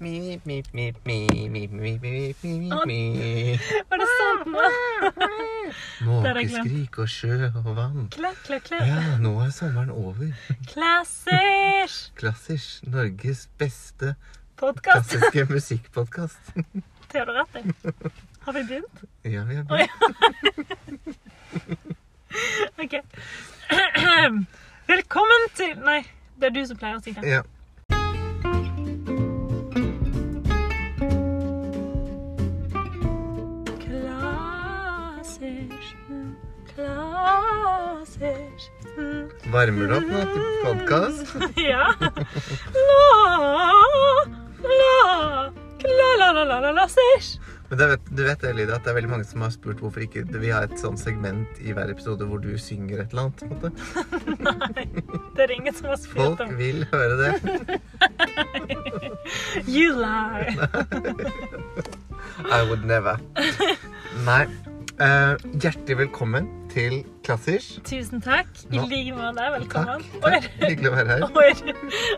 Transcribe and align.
Var 0.00 0.08
det 6.34 6.44
glemt. 6.48 6.64
Måkeskrik 6.64 6.98
og 6.98 7.08
sjø 7.12 7.50
og 7.50 7.68
vann. 7.76 8.06
Klekk, 8.14 8.38
klekk, 8.46 8.64
klekk. 8.70 8.86
Ja, 8.88 9.18
nå 9.20 9.34
er 9.44 9.50
sommeren 9.52 9.92
over. 9.92 10.32
Klassisk 10.70 12.16
Klassisk. 12.16 12.86
Norges 12.88 13.44
beste 13.60 14.14
podkast. 14.56 15.12
klassiske 15.12 15.44
musikkpodkast. 15.52 16.54
Det 17.12 17.20
har 17.20 17.26
du 17.28 17.32
rett 17.36 17.60
i. 17.60 17.62
Har 18.40 18.52
vi 18.56 18.64
begynt? 18.72 19.04
Ja, 19.24 19.44
vi 19.44 19.54
har 19.60 19.64
Oi. 19.68 19.84
OK. 22.80 22.94
Velkommen 24.88 25.48
til 25.54 25.76
Nei, 25.84 26.00
det 26.40 26.46
er 26.48 26.54
du 26.56 26.64
som 26.64 26.80
pleier 26.80 26.96
å 26.96 27.04
si 27.04 27.12
det. 27.12 27.28
Ja. 27.28 27.44
Varmer 38.20 39.88
du 39.88 39.94
opp 39.96 40.10
nå 40.12 40.20
til 40.28 40.42
podkast? 40.64 41.30
Ja. 41.70 41.84
La, 42.76 43.04
la, 44.60 44.60
la, 44.60 46.10
la, 46.18 46.28
la, 46.34 46.44
la, 46.44 46.58
la, 46.60 46.70
la. 46.76 46.84
Men 47.70 47.78
det 47.78 47.86
du 48.10 48.22
vet 48.26 48.40
det, 48.42 48.50
Lydia, 48.58 48.74
at 48.76 48.82
det 48.84 48.90
er 48.90 48.94
veldig 48.98 49.10
mange 49.12 49.24
som 49.28 49.40
har 49.44 49.50
spurt 49.54 49.78
hvorfor 49.80 50.00
ikke 50.04 50.22
vi 50.34 50.50
har 50.52 50.62
et 50.66 50.78
sånt 50.80 51.00
segment 51.00 51.48
i 51.62 51.72
hver 51.72 51.90
episode 51.92 52.24
hvor 52.28 52.38
du 52.42 52.58
synger 52.60 53.00
et 53.04 53.10
eller 53.14 53.24
annet. 53.30 53.40
Nei, 54.74 54.84
det 55.38 55.42
er 55.46 55.50
ingen 55.54 55.74
som 55.78 55.86
har 55.92 55.98
spurt 56.02 56.26
om 56.26 56.36
Folk 56.42 56.58
vil 56.58 56.78
høre 56.90 57.14
det. 57.22 57.32
You 59.70 59.94
lie. 59.94 60.58
I 62.50 62.62
would 62.68 62.84
never. 62.84 63.16
Nei. 64.26 64.44
Uh, 65.00 65.36
hjertelig 65.56 65.96
velkommen 66.02 66.48
til 66.74 67.04
Klassisk. 67.30 67.76
Tusen 67.86 68.18
takk. 68.24 68.48
I 68.74 68.80
like 68.90 69.14
måte. 69.14 69.44
Velkommen. 69.54 70.02
Takk. 70.18 70.24
Takk. 70.24 70.46
Hyggelig 70.64 70.90
å 70.90 70.94
være 70.96 71.14
her. 71.14 71.20
du, 71.22 71.76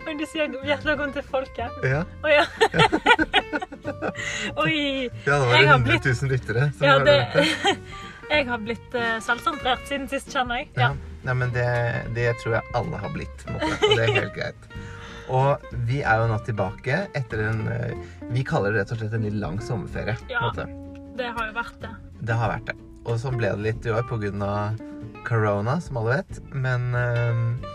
oi, 0.08 0.14
du 0.16 0.24
sier 0.30 0.46
hjertelig 0.64 0.86
velkommen 0.88 1.12
til 1.12 1.26
folket. 1.28 1.82
Ja, 1.84 1.98
Å 2.24 2.30
ja. 2.32 2.44
Oi. 4.62 5.10
ja 5.26 5.36
det 5.36 5.36
var 5.36 5.52
det 5.52 5.66
har 5.68 5.74
100 5.74 5.84
blitt- 5.90 6.08
000 6.08 6.32
lyttere. 6.32 6.64
Ja, 6.80 6.94
det. 7.04 7.18
Jeg 8.32 8.46
har 8.48 8.62
blitt 8.64 8.94
uh, 8.96 9.18
selvsentrert 9.20 9.84
siden 9.90 10.06
sist, 10.08 10.30
kjenner 10.32 10.62
jeg. 10.62 10.70
Ja. 10.80 10.92
Nei, 11.26 11.34
men 11.42 11.52
det, 11.52 11.66
det 12.16 12.30
tror 12.40 12.56
jeg 12.56 12.72
alle 12.78 13.00
har 13.02 13.12
blitt, 13.12 13.44
måte, 13.52 13.68
og 13.84 13.92
det 13.98 14.06
er 14.06 14.14
helt 14.16 14.32
greit. 14.38 14.70
Og 15.32 15.68
vi 15.90 16.00
er 16.00 16.22
jo 16.22 16.30
nå 16.32 16.38
tilbake 16.46 17.02
etter 17.16 17.44
en 17.46 17.60
eh, 17.70 17.92
Vi 18.34 18.42
kaller 18.44 18.74
det 18.74 18.82
rett 18.82 18.94
og 18.96 18.98
slett 18.98 19.14
en 19.16 19.22
litt 19.28 19.36
lang 19.38 19.60
sommerferie. 19.62 20.16
Ja. 20.32 20.48
Det 20.56 21.28
har 21.36 21.46
jo 21.50 21.54
vært 21.60 21.78
det. 21.84 21.92
Det 22.26 22.40
har 22.40 22.50
vært 22.56 22.72
det. 22.72 22.78
Og 23.04 23.18
sånn 23.18 23.36
ble 23.40 23.50
det 23.56 23.64
litt 23.66 23.86
i 23.86 23.90
år 23.90 24.04
pga. 24.08 24.76
corona, 25.26 25.80
som 25.80 25.96
alle 26.00 26.16
vet. 26.22 26.40
Men 26.54 26.94
eh, 26.94 27.68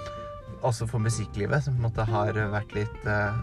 også 0.66 0.88
for 0.90 1.00
musikklivet, 1.00 1.64
som 1.64 1.76
på 1.76 1.82
en 1.84 1.88
måte 1.90 2.06
har 2.10 2.34
vært 2.52 2.74
litt 2.76 3.06
eh, 3.08 3.38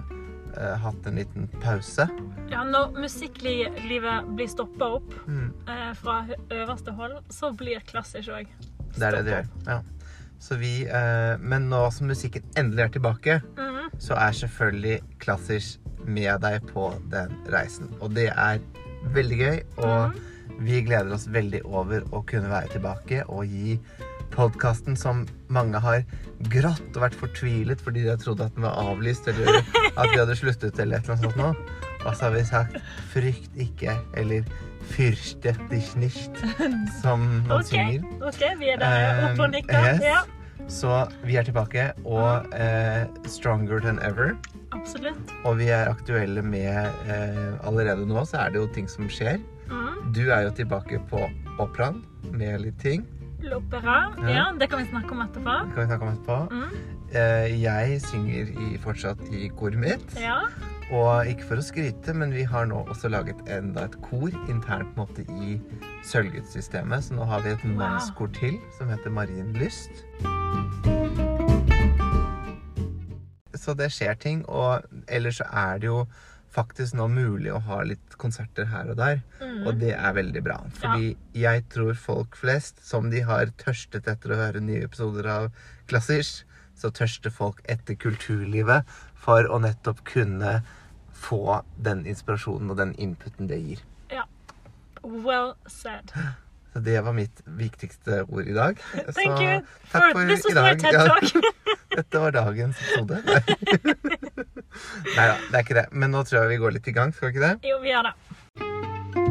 eh, 0.59 0.75
Hatt 0.83 1.07
en 1.07 1.17
liten 1.21 1.49
pause. 1.63 2.07
Ja, 2.51 2.65
Når 2.65 2.93
musikklivet 3.01 4.29
blir 4.37 4.49
stoppa 4.49 4.91
opp 4.99 5.15
Mm, 5.27 5.53
eh, 5.69 5.93
fra 5.97 6.19
øverste 6.51 6.93
hold, 6.93 7.21
så 7.31 7.53
blir 7.57 7.81
klassisk 7.89 8.29
òg 8.31 8.47
det 8.95 9.03
er 9.09 9.11
det 9.17 9.25
det 9.27 9.33
gjør. 9.35 9.47
Ja. 9.67 9.81
Så 10.39 10.55
vi 10.61 10.85
eh, 10.87 11.37
Men 11.41 11.69
nå 11.71 11.81
som 11.93 12.07
musikken 12.07 12.45
endelig 12.57 12.85
er 12.85 12.93
tilbake, 12.99 13.41
Mhm. 13.57 13.89
så 13.99 14.15
er 14.15 14.33
selvfølgelig 14.33 15.01
Klassisk 15.19 15.81
med 16.07 16.41
deg 16.43 16.63
på 16.69 16.93
den 17.11 17.33
reisen. 17.51 17.89
Og 18.01 18.13
det 18.15 18.29
er 18.37 18.61
veldig 19.15 19.39
gøy, 19.39 19.59
og 19.79 20.15
vi 20.59 20.83
gleder 20.87 21.15
oss 21.15 21.27
veldig 21.31 21.63
over 21.67 22.05
å 22.15 22.23
kunne 22.29 22.51
være 22.51 22.75
tilbake 22.77 23.25
og 23.29 23.47
gi 23.51 23.79
podkasten 24.35 24.97
som 24.99 25.25
mange 25.53 25.79
har 25.79 26.03
grått 26.51 26.97
og 26.97 27.03
vært 27.05 27.17
fortvilet 27.19 27.81
fordi 27.83 28.05
de 28.05 28.13
har 28.13 28.21
trodd 28.21 28.43
at 28.45 28.55
den 28.57 28.67
var 28.67 28.79
avlyst, 28.83 29.29
eller 29.31 29.61
at 30.01 30.11
vi 30.11 30.19
hadde 30.19 30.37
sluttet, 30.39 30.79
eller 30.79 30.99
et 30.99 31.09
eller 31.09 31.17
annet 31.17 31.27
sånt 31.29 31.41
noe. 31.41 31.83
Og 32.05 32.13
så 32.13 32.27
har 32.27 32.35
vi 32.35 32.45
sagt 32.45 32.79
'frykt 33.13 33.55
ikke', 33.57 33.97
eller 34.21 34.45
'fyrste 34.91 35.55
dich 35.71 35.95
nicht', 35.97 36.43
som 37.01 37.21
man 37.49 37.61
okay. 37.61 37.71
synger. 37.71 38.03
ok, 38.21 38.43
vi 38.61 38.73
er 38.75 38.83
der 38.83 39.31
oppe 39.31 39.47
og 39.47 39.55
nikker. 39.55 39.79
Um, 39.79 39.87
yes. 39.87 40.03
Ja, 40.03 40.23
Så 40.69 41.07
vi 41.25 41.37
er 41.37 41.43
tilbake, 41.43 41.93
og 42.05 42.47
eh, 42.53 43.07
'stronger 43.25 43.81
than 43.81 43.99
ever'. 43.99 44.37
absolutt. 44.73 45.33
Og 45.45 45.59
vi 45.59 45.69
er 45.69 45.89
aktuelle 45.89 46.43
med 46.43 46.87
eh, 47.09 47.67
Allerede 47.67 48.07
nå 48.07 48.25
så 48.25 48.37
er 48.37 48.51
det 48.51 48.59
jo 48.61 48.67
ting 48.75 48.89
som 48.91 49.09
skjer. 49.09 49.39
Mm. 49.75 50.13
Du 50.15 50.23
er 50.31 50.47
jo 50.47 50.55
tilbake 50.55 51.01
på 51.11 51.21
operaen 51.59 52.03
med 52.33 52.61
litt 52.65 52.79
ting. 52.83 53.05
L'opera. 53.45 53.97
Ja. 54.25 54.29
Ja, 54.33 54.45
det 54.57 54.71
kan 54.73 54.81
vi 54.81 54.87
snakke 54.89 55.13
om 55.13 55.21
etterpå. 55.27 55.55
Det 55.67 55.75
kan 55.75 55.83
vi 55.83 55.89
snakke 55.91 56.07
om 56.07 56.13
etterpå. 56.15 56.39
Mm. 56.51 57.03
Eh, 57.15 57.49
jeg 57.63 57.99
synger 58.03 58.53
i, 58.67 58.69
fortsatt 58.81 59.21
i 59.37 59.49
koret 59.59 59.77
mitt. 59.79 60.15
Ja. 60.21 60.39
Og 60.95 61.29
ikke 61.29 61.47
for 61.51 61.61
å 61.61 61.65
skryte, 61.65 62.15
men 62.17 62.33
vi 62.33 62.45
har 62.49 62.67
nå 62.71 62.83
også 62.93 63.09
laget 63.13 63.41
enda 63.53 63.85
et 63.89 63.95
kor 64.05 64.31
internt 64.49 64.95
på 64.95 65.05
en 65.05 65.05
måte 65.05 65.25
i 65.45 65.59
Sølvgudssystemet. 66.09 67.05
Så 67.07 67.17
nå 67.19 67.25
har 67.29 67.45
vi 67.45 67.53
et 67.53 67.65
Wow. 67.65 67.77
mannskor 67.83 68.33
til 68.37 68.57
som 68.79 68.89
heter 68.89 69.11
Marienlyst. 69.11 70.05
Så 73.55 73.75
det 73.79 73.91
skjer 73.93 74.15
ting. 74.21 74.45
Og 74.49 74.83
ellers 75.09 75.41
så 75.41 75.47
er 75.53 75.79
det 75.79 75.87
jo 75.93 76.07
faktisk 76.55 76.95
nå 76.99 77.09
mulig 77.11 77.53
å 77.53 77.61
ha 77.67 77.81
litt 77.87 78.17
konserter 78.21 78.69
her 78.71 78.93
og 78.93 78.99
der. 79.01 79.21
Mm. 79.41 79.65
Og 79.67 79.81
det 79.83 79.93
er 79.97 80.17
veldig 80.17 80.43
bra. 80.47 80.59
Fordi 80.79 81.15
jeg 81.37 81.65
tror 81.75 81.99
folk 81.99 82.39
flest, 82.39 82.83
som 82.87 83.11
de 83.13 83.25
har 83.27 83.51
tørstet 83.61 84.09
etter 84.11 84.35
å 84.35 84.41
høre 84.41 84.63
nye 84.65 84.85
episoder 84.87 85.29
av 85.31 85.51
Klassisk, 85.91 86.47
så 86.79 86.91
tørster 86.95 87.31
folk 87.31 87.61
etter 87.71 87.99
kulturlivet 87.99 88.89
for 89.25 89.47
å 89.47 89.61
nettopp 89.63 90.03
kunne 90.09 90.61
få 91.25 91.61
den 91.81 92.03
inspirasjonen 92.11 92.73
og 92.73 92.81
den 92.81 92.95
inputen 93.01 93.51
det 93.51 93.61
gir. 93.63 93.85
Ja. 94.13 94.27
Well 95.03 95.55
said. 95.67 96.13
Så 96.75 96.83
det 96.83 96.99
var 97.07 97.15
mitt 97.15 97.43
viktigste 97.47 98.25
ord 98.25 98.49
i 98.51 98.57
dag. 98.57 98.81
Thank 99.15 99.15
så 99.15 99.43
you 99.43 99.61
takk 99.93 100.11
for 100.11 100.35
for 100.43 100.51
i 100.51 100.55
dag. 100.59 100.83
Ja, 100.93 101.05
dette 101.97 102.25
var 102.27 102.35
dagens 102.35 102.83
episode. 102.83 103.23
Nei 105.17 105.27
da, 105.31 105.37
det 105.51 105.55
er 105.59 105.63
ikke 105.67 105.79
det. 105.81 105.87
Men 105.93 106.11
nå 106.15 106.25
tror 106.27 106.43
jeg 106.45 106.55
vi 106.57 106.63
går 106.65 106.77
litt 106.79 106.89
i 106.91 106.97
gang, 106.97 107.13
skal 107.15 107.31
vi 107.31 107.37
ikke 107.37 107.47
det? 107.49 107.71
Jo, 107.71 107.79
vi 107.85 107.93
gjør 107.95 108.11
det. 108.11 109.25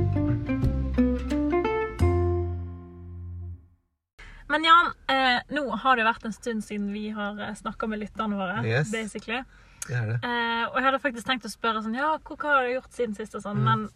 Men 4.48 4.64
Jan, 4.64 4.92
eh, 5.08 5.40
nå 5.56 5.64
har 5.82 5.98
det 5.98 6.06
vært 6.06 6.26
en 6.28 6.34
stund 6.36 6.64
siden 6.66 6.92
vi 6.94 7.08
har 7.16 7.40
snakka 7.58 7.88
med 7.90 8.02
lytterne 8.04 8.38
våre. 8.38 8.60
Yes. 8.68 8.92
basically. 8.92 9.42
Det 9.88 9.96
er 9.98 10.06
det. 10.12 10.18
Eh, 10.24 10.64
og 10.70 10.78
jeg 10.78 10.86
hadde 10.86 11.00
faktisk 11.04 11.28
tenkt 11.28 11.48
å 11.48 11.52
spørre 11.52 11.82
sånn 11.84 11.96
Ja, 11.98 12.14
hva, 12.24 12.36
hva 12.40 12.52
har 12.58 12.68
du 12.68 12.74
gjort 12.76 12.94
siden 12.96 13.16
sist? 13.18 13.36
og 13.36 13.42
sånn, 13.44 13.58
Mm. 13.60 13.64
Men 13.68 13.90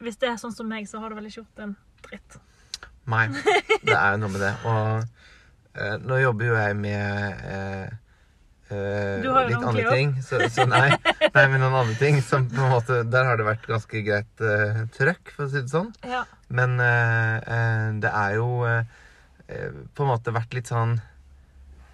hvis 0.00 0.16
det 0.18 0.28
er 0.30 0.36
sånn 0.40 0.54
som 0.54 0.68
meg, 0.68 0.86
så 0.88 0.98
har 1.02 1.10
du 1.10 1.14
vel 1.18 1.26
ikke 1.26 1.42
gjort 1.42 1.62
en 1.62 1.76
dritt. 2.06 2.38
Nei, 3.06 3.26
det 3.84 3.94
er 3.96 4.12
jo 4.14 4.18
noe 4.22 4.32
med 4.34 4.40
det. 4.40 4.54
Og 4.64 5.04
eh, 5.74 5.96
nå 6.06 6.18
jobber 6.22 6.46
jo 6.46 6.54
jeg 6.58 6.76
med 6.76 7.98
har 8.74 9.48
litt 9.48 9.66
andre 9.70 9.94
ting. 9.94 10.14
Så, 10.24 10.40
så 10.52 10.66
nei, 10.68 10.90
nei, 11.36 11.44
men 11.48 11.62
noen 11.62 11.76
andre 11.82 11.96
ting 12.00 12.20
som 12.24 12.46
på 12.50 12.60
en 12.64 12.72
måte 12.74 13.00
Der 13.08 13.28
har 13.28 13.40
det 13.40 13.46
vært 13.48 13.68
ganske 13.68 14.02
greit 14.04 14.44
uh, 14.44 14.84
trøkk, 14.96 15.34
for 15.36 15.46
å 15.46 15.52
si 15.52 15.62
det 15.62 15.72
sånn. 15.72 15.92
Ja. 16.06 16.24
Men 16.52 16.76
uh, 16.80 17.96
det 18.02 18.12
er 18.12 18.38
jo 18.38 18.48
på 19.96 20.04
en 20.04 20.10
måte 20.10 20.32
vært 20.36 20.52
litt 20.52 20.68
sånn 20.68 20.98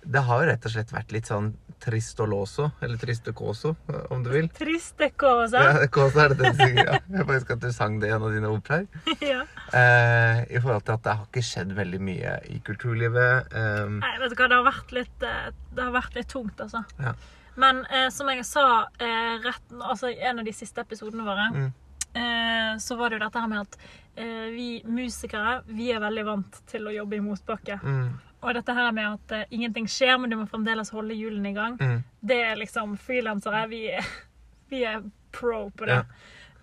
Det 0.02 0.24
har 0.26 0.40
jo 0.42 0.48
rett 0.48 0.64
og 0.66 0.72
slett 0.72 0.90
vært 0.90 1.12
litt 1.14 1.28
sånn 1.30 1.52
tristoloso, 1.80 2.70
eller 2.82 2.96
tristecoso, 3.00 3.74
om 4.10 4.22
du 4.24 4.30
vil. 4.30 4.48
Tristecosa. 4.48 5.62
Ja, 5.64 5.86
cosa 5.92 6.24
er 6.24 6.34
det 6.34 6.38
du 6.42 6.58
synger, 6.58 6.84
ja. 6.86 6.98
Jeg 7.10 7.26
bare 7.26 7.38
husker 7.38 7.56
at 7.58 7.60
du 7.64 7.72
sang 7.74 7.98
det 8.02 8.08
i 8.10 8.14
en 8.16 8.22
av 8.26 8.32
dine 8.34 8.50
operaer. 8.52 8.86
Ja. 9.24 9.42
Eh, 9.74 10.42
I 10.56 10.60
forhold 10.60 10.84
til 10.86 10.96
at 10.96 11.04
det 11.06 11.14
har 11.16 11.26
ikke 11.28 11.44
skjedd 11.44 11.72
veldig 11.76 12.00
mye 12.04 12.34
i 12.54 12.58
kulturlivet. 12.66 13.52
Eh, 13.54 13.86
Nei, 14.00 14.12
vet 14.22 14.34
du 14.34 14.36
hva, 14.40 14.48
det 14.52 14.58
har 14.60 14.66
vært 14.68 14.92
litt, 14.98 15.24
eh, 15.30 15.48
det 15.74 15.86
har 15.88 15.94
vært 15.96 16.18
litt 16.18 16.28
tungt, 16.32 16.60
altså. 16.60 16.84
Ja. 17.00 17.14
Men 17.56 17.84
eh, 17.86 18.08
som 18.10 18.28
jeg 18.32 18.44
sa 18.48 18.66
eh, 18.98 19.36
rett, 19.44 19.74
altså, 19.80 20.10
i 20.10 20.18
en 20.26 20.42
av 20.42 20.48
de 20.48 20.52
siste 20.56 20.82
episodene 20.82 21.22
våre, 21.26 21.48
Mm. 21.54 21.72
eh, 22.14 22.76
så 22.82 22.96
var 22.98 23.10
det 23.10 23.18
jo 23.20 23.24
dette 23.26 23.40
her 23.42 23.48
med 23.50 23.60
at 23.64 23.76
eh, 24.16 24.48
vi 24.54 24.68
musikere 24.86 25.60
vi 25.66 25.88
er 25.94 26.02
veldig 26.02 26.24
vant 26.26 26.60
til 26.70 26.86
å 26.86 26.92
jobbe 26.94 27.16
i 27.18 27.22
motbakke. 27.24 27.78
mm, 27.82 28.08
Og 28.44 28.52
dette 28.54 28.74
her 28.76 28.90
med 28.92 29.06
at 29.16 29.32
uh, 29.32 29.44
ingenting 29.56 29.86
skjer, 29.88 30.18
men 30.20 30.30
du 30.30 30.36
må 30.36 30.44
fremdeles 30.50 30.90
holde 30.92 31.16
hjulene 31.16 31.50
i 31.50 31.56
gang, 31.56 31.78
mm, 31.80 32.02
det 32.28 32.36
er 32.44 32.58
liksom 32.60 32.96
frilansere. 33.00 33.62
Vi, 33.70 33.80
vi 34.70 34.82
er 34.84 35.00
pro 35.32 35.70
på 35.72 35.88
det. 35.88 35.96
Ja. 35.96 36.04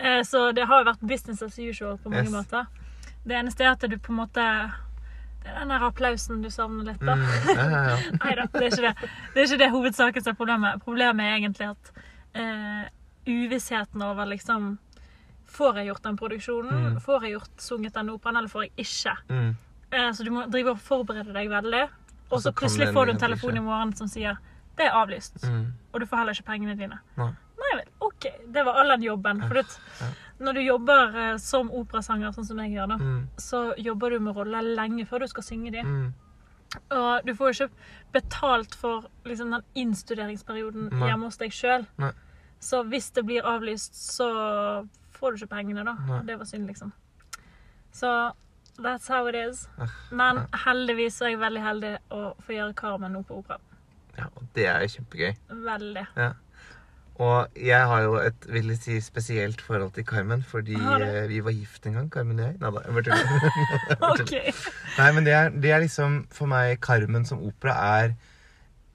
Uh, 0.02 0.22
så 0.26 0.52
det 0.54 0.68
har 0.70 0.82
jo 0.84 0.90
vært 0.92 1.02
business 1.10 1.42
as 1.46 1.58
usual 1.60 1.98
på 1.98 2.10
mange 2.14 2.30
Yes. 2.30 2.36
måter. 2.38 2.70
Det 3.26 3.36
eneste 3.38 3.66
er 3.66 3.74
at 3.76 3.84
du 3.90 3.98
på 4.02 4.14
en 4.14 4.18
måte 4.24 4.46
Det 5.42 5.50
er 5.50 5.60
den 5.60 5.70
der 5.74 5.84
applausen 5.88 6.42
du 6.42 6.50
savner 6.54 6.86
litt, 6.92 7.02
da. 7.02 7.16
mm, 7.18 7.26
ja, 7.50 7.66
ja, 7.70 7.82
ja. 7.90 7.98
Nei 8.22 8.34
da, 8.38 8.46
det 8.54 8.62
er 8.62 8.70
ikke 8.70 8.86
det. 8.88 9.10
Det 9.34 9.42
er 9.42 9.48
ikke 9.50 9.60
det 9.64 9.70
hovedsaken 9.74 10.22
som 10.26 10.32
er 10.36 10.38
problemet. 10.38 10.84
Problemet 10.86 11.26
er 11.26 11.36
egentlig 11.40 11.68
at 11.72 11.92
eh, 12.38 12.84
uvissheten 13.26 14.02
over 14.06 14.30
liksom 14.30 14.78
Får 15.52 15.78
jeg 15.82 15.90
gjort 15.90 16.04
den 16.06 16.18
produksjonen? 16.22 16.84
Mm. 16.94 17.00
Får 17.04 17.26
jeg 17.26 17.34
gjort 17.34 17.58
sunget 17.66 17.94
den 17.98 18.10
operaen, 18.14 18.38
eller 18.40 18.48
får 18.54 18.62
jeg 18.68 18.72
ikke? 18.86 19.16
Mm. 19.34 19.50
Eh, 19.92 20.12
Så 20.12 20.24
du 20.24 20.32
må 20.32 20.46
drive 20.50 20.72
og 20.72 20.80
forberede 20.80 21.34
deg 21.34 21.50
veldig. 21.50 21.84
Og 22.32 22.38
Og 22.38 22.42
så 22.42 22.52
plutselig 22.56 22.94
får 22.94 23.06
du 23.06 23.12
en 23.12 23.18
telefon 23.20 23.58
i 23.58 23.60
morgen 23.60 23.94
som 23.96 24.08
sier 24.08 24.38
det 24.78 24.86
er 24.88 24.96
avlyst. 24.96 25.42
Mm. 25.44 25.74
Og 25.94 26.00
du 26.00 26.06
får 26.06 26.18
heller 26.22 26.34
ikke 26.34 26.48
pengene 26.48 26.78
dine. 26.80 27.00
Nei. 27.18 27.32
Nei 27.62 27.72
vel, 27.78 27.88
OK. 28.02 28.26
Det 28.52 28.64
var 28.66 28.74
all 28.80 28.90
den 28.96 29.04
jobben. 29.04 29.42
For 29.48 29.56
ja. 29.60 30.08
når 30.40 30.54
du 30.54 30.62
jobber 30.62 31.16
eh, 31.26 31.38
som 31.38 31.70
operasanger, 31.72 32.32
sånn 32.34 32.46
som 32.48 32.58
jeg 32.64 32.72
gjør, 32.78 32.88
da, 32.88 32.98
Mm. 32.98 33.28
så 33.38 33.74
jobber 33.78 34.10
du 34.10 34.20
med 34.20 34.36
roller 34.36 34.62
lenge 34.62 35.06
før 35.06 35.20
du 35.20 35.28
skal 35.28 35.44
synge 35.44 35.72
dem. 35.72 35.86
Mm. 35.86 36.14
Og 36.92 37.26
du 37.26 37.34
får 37.36 37.52
jo 37.52 37.66
ikke 37.66 37.74
betalt 38.14 38.76
for 38.76 39.04
liksom, 39.26 39.52
den 39.52 39.62
innstuderingsperioden 39.76 40.90
Nei. 40.90 41.08
hjemme 41.10 41.26
hos 41.26 41.38
deg 41.38 41.52
sjøl. 41.52 41.86
Så 42.60 42.84
hvis 42.88 43.12
det 43.12 43.26
blir 43.26 43.44
avlyst, 43.44 43.94
så 43.94 44.88
får 45.12 45.32
du 45.32 45.38
ikke 45.46 45.56
pengene, 45.58 45.84
da. 45.84 45.94
Nei. 46.08 46.22
Det 46.24 46.38
var 46.40 46.46
synd, 46.46 46.68
liksom. 46.68 46.94
Så 47.92 48.32
that's 48.84 49.08
how 49.08 49.26
it 49.30 49.36
is. 49.36 49.68
Ah, 49.80 49.90
Men 50.12 50.44
heldigvis 50.66 51.22
er 51.22 51.34
jeg 51.36 51.40
veldig 51.42 51.62
heldig 51.66 51.92
å 52.12 52.22
få 52.46 52.56
gjøre 52.58 52.76
Carmen 52.80 53.14
nå 53.16 53.24
på 53.28 53.40
opera. 53.42 53.60
Ja, 54.18 54.26
og 54.36 54.48
det 54.56 54.66
er 54.68 54.82
jo 54.86 54.92
kjempegøy. 54.98 55.36
Veldig. 55.66 56.06
Ja. 56.18 56.32
Og 57.22 57.58
jeg 57.60 57.86
har 57.92 58.02
jo 58.02 58.16
et 58.18 58.46
vil 58.50 58.72
jeg 58.72 58.80
si, 58.82 58.96
spesielt 59.04 59.60
forhold 59.62 59.92
til 59.94 60.06
Carmen, 60.10 60.42
fordi 60.48 60.74
eh, 60.80 61.28
vi 61.30 61.40
var 61.46 61.54
gift 61.54 61.86
en 61.86 61.94
gang, 62.00 62.10
Carmen 62.12 62.40
og 62.40 62.48
jeg. 62.48 62.58
Nei 62.62 62.72
da, 62.74 62.82
jeg 62.88 62.96
bare 62.98 63.06
tuller. 63.12 64.22
okay. 64.24 64.54
Nei, 64.98 65.10
men 65.18 65.28
det 65.28 65.36
er, 65.38 65.52
det 65.54 65.72
er 65.76 65.84
liksom 65.86 66.22
For 66.34 66.50
meg, 66.50 66.80
Carmen 66.82 67.28
som 67.30 67.44
opera 67.46 67.76
er 68.02 68.14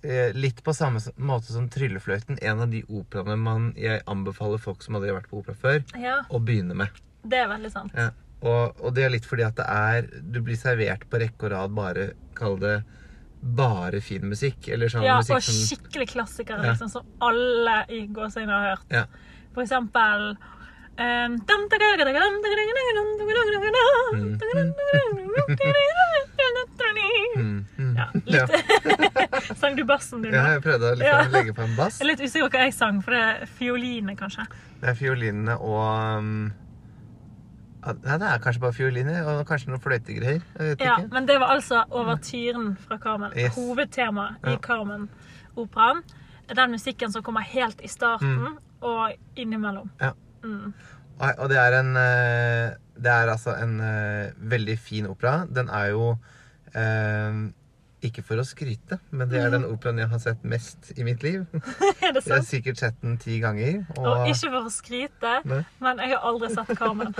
eh, 0.02 0.34
litt 0.34 0.62
på 0.66 0.74
samme 0.74 0.98
måte 1.22 1.52
som 1.54 1.68
Tryllefløyten. 1.70 2.40
En 2.42 2.64
av 2.66 2.72
de 2.74 2.82
operaene 2.88 3.38
man, 3.38 3.70
jeg 3.78 4.02
anbefaler 4.10 4.58
folk 4.64 4.82
som 4.82 4.98
aldri 4.98 5.12
har 5.12 5.20
vært 5.20 5.30
på 5.30 5.44
opera 5.44 5.54
før, 5.62 5.82
Ja, 6.00 6.18
å 6.28 6.42
begynne 6.42 6.74
med. 6.82 7.02
det 7.26 7.44
er 7.44 7.48
veldig 7.52 7.70
sant. 7.72 7.94
Ja. 7.94 8.10
Og, 8.42 8.76
og 8.84 8.92
det 8.94 9.04
er 9.06 9.14
litt 9.14 9.24
fordi 9.24 9.46
at 9.46 9.56
det 9.56 9.64
er 9.64 10.06
Du 10.32 10.42
blir 10.44 10.58
servert 10.60 11.06
på 11.08 11.18
rekke 11.22 11.46
og 11.48 11.52
rad 11.54 11.72
bare 11.74 12.10
Kall 12.36 12.58
det 12.60 12.82
bare 13.56 14.00
fin 14.02 14.24
musikk. 14.28 14.68
Eller 14.74 14.90
sånn 14.90 15.04
Ja, 15.06 15.18
musikk 15.20 15.36
og 15.36 15.42
som 15.46 15.54
skikkelig 15.54 16.08
klassikere, 16.10 16.64
Ja. 16.64 16.72
liksom, 16.72 16.88
som 16.90 17.06
alle 17.22 17.76
i 17.94 18.06
gåseøynene 18.10 18.52
har 18.58 18.74
hørt. 18.74 18.86
Ja. 18.90 19.04
For 19.54 19.62
eksempel 19.62 20.32
um, 20.98 21.36
Mm, 27.36 27.64
mm. 27.78 27.96
Ja, 27.96 28.06
Ja. 28.26 28.46
litt 28.46 29.56
Sang 29.58 29.76
du 29.76 29.84
bassen 29.84 30.22
din? 30.22 30.32
Ja, 30.34 30.54
jeg 30.56 30.62
prøvde 30.64 30.92
å 30.92 30.98
liksom 30.98 31.32
legge 31.34 31.54
på 31.56 31.64
en 31.66 31.74
bass. 31.76 31.98
Jeg 32.00 32.06
er 32.06 32.10
litt 32.12 32.22
usikker 32.24 32.48
på 32.48 32.56
hva 32.58 32.64
jeg 32.66 32.74
sang, 32.76 33.00
for 33.04 33.16
det 33.16 33.22
er 33.22 33.50
fioline, 33.58 34.16
kanskje. 34.18 34.46
Det 34.80 34.88
er 34.92 34.98
fiolinene 34.98 35.56
og 35.60 36.18
um, 36.18 36.30
ja, 36.48 36.65
Nei, 37.86 38.16
det 38.18 38.26
er 38.26 38.40
kanskje 38.42 38.60
bare 38.64 38.74
fioliner 38.74 39.28
og 39.30 39.44
kanskje 39.46 39.70
noen 39.70 39.80
fløytegreier. 39.84 40.42
Ja, 40.58 40.72
ikke. 40.74 41.08
men 41.12 41.26
det 41.28 41.36
var 41.40 41.52
altså 41.54 41.84
overtyren 41.90 42.72
fra 42.82 42.98
Carmen. 43.02 43.32
Yes. 43.38 43.54
Hovedtemaet 43.54 44.42
Ja. 44.44 44.54
i 44.54 44.56
Carmen-operaen. 44.62 46.02
Den 46.56 46.70
musikken 46.74 47.12
som 47.12 47.22
kommer 47.26 47.40
helt 47.46 47.80
i 47.82 47.88
starten 47.90 48.58
og 48.80 49.12
innimellom. 49.36 49.90
Ja. 50.00 50.12
Mm. 50.44 50.72
Og 51.38 51.48
det 51.48 51.56
er 51.58 51.78
en 51.80 51.96
eh, 51.96 52.74
Det 52.96 53.10
er 53.12 53.30
altså 53.32 53.54
en 53.62 53.80
eh, 53.80 54.32
veldig 54.36 54.78
fin 54.78 55.06
opera. 55.06 55.44
Den 55.46 55.68
er 55.68 55.86
jo 55.92 56.10
eh, 56.74 57.40
Ikke 58.04 58.20
for 58.20 58.36
å 58.36 58.44
skryte, 58.44 58.98
men 59.08 59.30
det 59.30 59.38
er 59.40 59.54
den 59.54 59.64
operaen 59.64 60.02
jeg 60.02 60.10
har 60.10 60.20
sett 60.20 60.42
mest 60.44 60.90
i 60.96 61.04
mitt 61.06 61.22
liv. 61.24 61.46
er 62.04 62.12
det 62.12 62.22
Jeg 62.26 62.34
har 62.34 62.44
sikkert 62.44 62.82
sett 62.82 62.98
den 63.00 63.16
ti 63.22 63.38
ganger. 63.40 63.86
Og 63.96 64.04
Og 64.04 64.28
ikke 64.28 64.50
for 64.52 64.68
å 64.68 64.72
skryte, 64.72 65.32
ne? 65.48 65.62
men 65.80 66.02
jeg 66.04 66.12
har 66.12 66.26
aldri 66.28 66.52
sett 66.52 66.76
Carmen. 66.76 67.14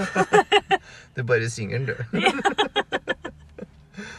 du 1.17 1.23
bare 1.25 1.49
synger 1.51 1.87
den, 1.87 1.95
du. 1.95 1.97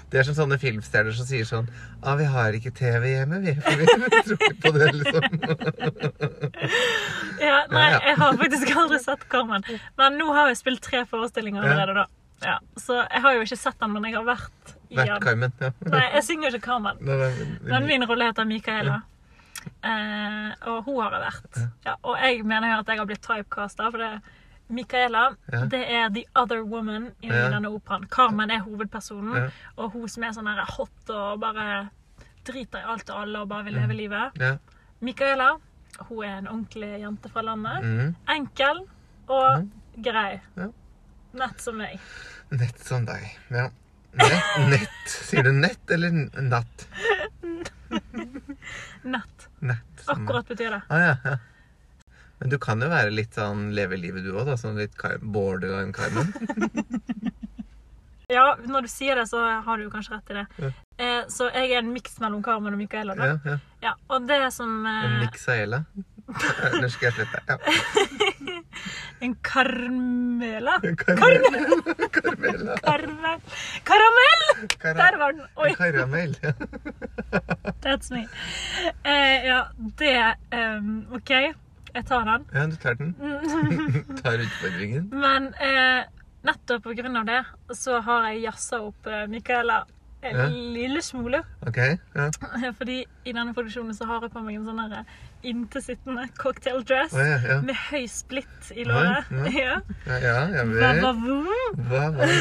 Det 0.07 0.21
er 0.21 0.25
som 0.25 0.33
sånne 0.33 0.55
filmstjerner 0.57 1.13
som 1.13 1.27
sier 1.27 1.45
sånn 1.45 1.65
ah, 2.01 2.15
'Vi 2.17 2.25
har 2.31 2.55
ikke 2.57 2.71
TV 2.73 3.09
hjemme, 3.11 3.41
vi. 3.43 3.53
For 3.61 3.75
vi 3.77 3.85
tror 4.25 4.45
ikke 4.47 4.61
på 4.63 4.71
det', 4.73 4.93
liksom. 4.95 5.23
Ja, 7.43 7.57
nei, 7.69 7.89
jeg 7.91 8.15
har 8.17 8.39
faktisk 8.39 8.71
aldri 8.73 8.99
sett 9.03 9.27
Carmen. 9.29 9.67
Men 9.99 10.17
nå 10.17 10.31
har 10.33 10.47
jeg 10.49 10.61
spilt 10.63 10.81
tre 10.81 11.03
forestillinger 11.11 11.61
allerede, 11.61 12.05
da. 12.05 12.07
Ja, 12.45 12.57
så 12.77 13.01
jeg 13.03 13.21
har 13.21 13.33
jo 13.35 13.45
ikke 13.45 13.59
sett 13.59 13.79
den, 13.81 13.93
men 13.93 14.05
jeg 14.07 14.15
har 14.15 14.25
vært 14.27 14.56
i 14.89 14.95
Vært. 14.95 15.21
Carmen. 15.21 15.53
Ja. 15.59 15.71
Nei, 15.91 16.03
jeg 16.15 16.23
synger 16.23 16.55
ikke 16.55 16.65
Carmen. 16.69 16.97
Nei, 17.01 17.17
nei, 17.17 17.47
Men 17.67 17.85
min 17.87 18.05
rolle 18.07 18.29
heter 18.31 18.45
Micaela. 18.47 19.01
Eh, 19.83 20.51
og 20.71 20.83
hun 20.85 20.99
har 21.03 21.11
jeg 21.17 21.23
vært. 21.25 21.61
Ja, 21.85 21.95
og 22.03 22.17
jeg 22.21 22.43
mener 22.47 22.71
jo 22.71 22.79
at 22.81 22.87
jeg 22.91 22.99
har 23.01 23.05
blitt 23.09 23.21
typecasta, 23.25 23.89
for 23.91 23.97
det 24.03 24.11
Micaela 24.69 25.25
Ja. 25.53 25.61
det 25.71 25.81
er 25.91 26.09
the 26.11 26.23
other 26.35 26.63
woman 26.63 27.11
i 27.23 27.27
Ja. 27.27 27.49
denne 27.49 27.69
operaen. 27.71 28.07
Carmen 28.11 28.51
er 28.51 28.59
hovedpersonen, 28.65 29.35
Ja. 29.35 29.49
og 29.77 29.91
hun 29.91 30.07
som 30.07 30.23
er 30.23 30.31
sånn 30.35 30.47
her 30.47 30.63
hot 30.65 31.09
og 31.09 31.39
bare 31.39 31.89
driter 32.45 32.79
i 32.79 32.83
alt 32.93 33.09
og 33.09 33.21
alle 33.21 33.39
og 33.41 33.47
bare 33.49 33.63
vil 33.65 33.73
leve 33.73 33.93
livet. 33.95 34.31
Ja. 34.39 34.57
Micaela 35.01 35.57
hun 36.09 36.23
er 36.23 36.37
en 36.37 36.47
ordentlig 36.47 36.99
jente 37.01 37.29
fra 37.29 37.41
landet. 37.41 37.83
Mm. 37.83 38.15
Enkel 38.29 38.83
og 39.29 39.69
grei. 40.01 40.39
Ja. 40.57 40.67
Nett 41.33 41.59
som 41.61 41.77
meg. 41.77 41.99
Nett 42.51 42.79
som 42.79 43.05
deg. 43.05 43.37
Ja. 43.51 43.69
Nett, 44.11 44.69
nett. 44.69 45.09
Sier 45.09 45.43
du 45.43 45.51
nett 45.51 45.91
eller 45.91 46.11
natt? 46.41 46.87
natt? 49.01 49.47
Nett. 49.59 50.03
Akkurat 50.05 50.47
betyr 50.47 50.71
det. 50.71 50.81
Ah, 50.87 50.99
ja, 50.99 51.15
ja. 51.23 51.37
Men 52.39 52.49
du 52.49 52.57
kan 52.61 52.81
jo 52.81 52.89
være 52.91 53.11
litt 53.13 53.33
sånn 53.37 53.71
leve 53.75 53.97
livet 53.97 54.25
du 54.25 54.31
òg, 54.35 54.45
da. 54.49 54.57
Sånn 54.59 54.77
litt 54.77 54.97
borderline 55.21 55.93
Carmen. 55.95 56.33
Ja, 58.27 58.57
når 58.59 58.81
du 58.83 58.87
sier 58.91 59.15
det, 59.15 59.23
så 59.29 59.39
har 59.39 59.79
du 59.79 59.85
kanskje 59.87 60.17
rett 60.17 60.31
i 60.31 60.35
det. 60.35 60.41
Ja. 60.59 60.71
Eh, 60.99 61.21
så 61.31 61.47
jeg 61.47 61.71
er 61.71 61.79
en 61.79 61.93
miks 61.95 62.17
mellom 62.19 62.41
Carmen 62.43 62.75
og 62.75 62.81
Micaela. 62.81 63.15
Ja, 63.15 63.37
ja. 63.45 63.55
Ja, 63.85 63.93
og 64.11 64.25
det 64.27 64.41
som 64.51 64.81
En 64.83 65.13
eh, 65.13 65.21
Mixaela. 65.21 65.79
Nå 66.81 66.89
skal 66.91 67.07
jeg 67.07 67.13
slutte. 67.21 67.39
Ja. 67.47 67.55
En 69.21 69.35
Carmela. 69.41 70.75
Karamell. 70.81 71.81
Karamella. 72.13 72.75
Karmel. 72.85 73.39
Karamell! 73.83 74.67
Kara- 74.77 74.93
Der 74.97 75.17
var 75.17 75.33
den! 75.33 75.45
Oi, 75.57 75.73
Karamell. 75.75 76.35
Ja. 76.43 76.51
that's 77.81 78.11
me. 78.11 78.27
Eh, 79.03 79.45
ja, 79.47 79.63
det 79.97 80.35
um, 80.53 81.05
OK, 81.11 81.29
jeg 81.93 82.05
tar 82.05 82.25
den. 82.29 82.45
ja, 82.53 82.65
du 82.67 82.75
tar 82.75 82.93
den. 82.99 83.15
Tar 84.23 84.37
utfordringen. 84.45 85.09
Men 85.13 85.49
eh, 85.55 86.03
nettopp 86.45 86.83
på 86.85 86.93
grunn 86.97 87.17
av 87.17 87.25
det 87.25 87.41
så 87.75 87.99
har 88.05 88.29
jeg 88.31 88.43
jazza 88.47 88.81
opp 88.85 89.07
eh, 89.07 89.25
Micaela 89.27 89.85
en 90.21 90.37
Ja. 90.37 90.45
lille 90.49 91.01
smule. 91.01 91.41
OK. 91.67 91.77
Ja. 92.13 92.29
Fordi 92.77 93.01
i 93.25 93.33
denne 93.33 93.53
produksjonen 93.53 93.93
så 93.97 94.05
har 94.09 94.21
jeg 94.25 94.31
på 94.33 94.41
meg 94.45 94.55
en 94.59 94.65
sånn 94.69 94.79
her 94.85 95.05
inntilsittende 95.45 96.23
cocktail 96.37 96.81
dress 96.87 97.13
Å, 97.13 97.21
ja, 97.23 97.37
ja. 97.45 97.57
med 97.61 97.75
høy 97.91 98.07
splitt 98.09 98.71
i 98.73 98.83
låret. 98.87 99.29
Ja. 99.53 99.77
Ja, 100.23 100.63
vel. 100.65 101.01
var? 101.03 101.13
Hva 101.89 102.05
var? 102.15 102.31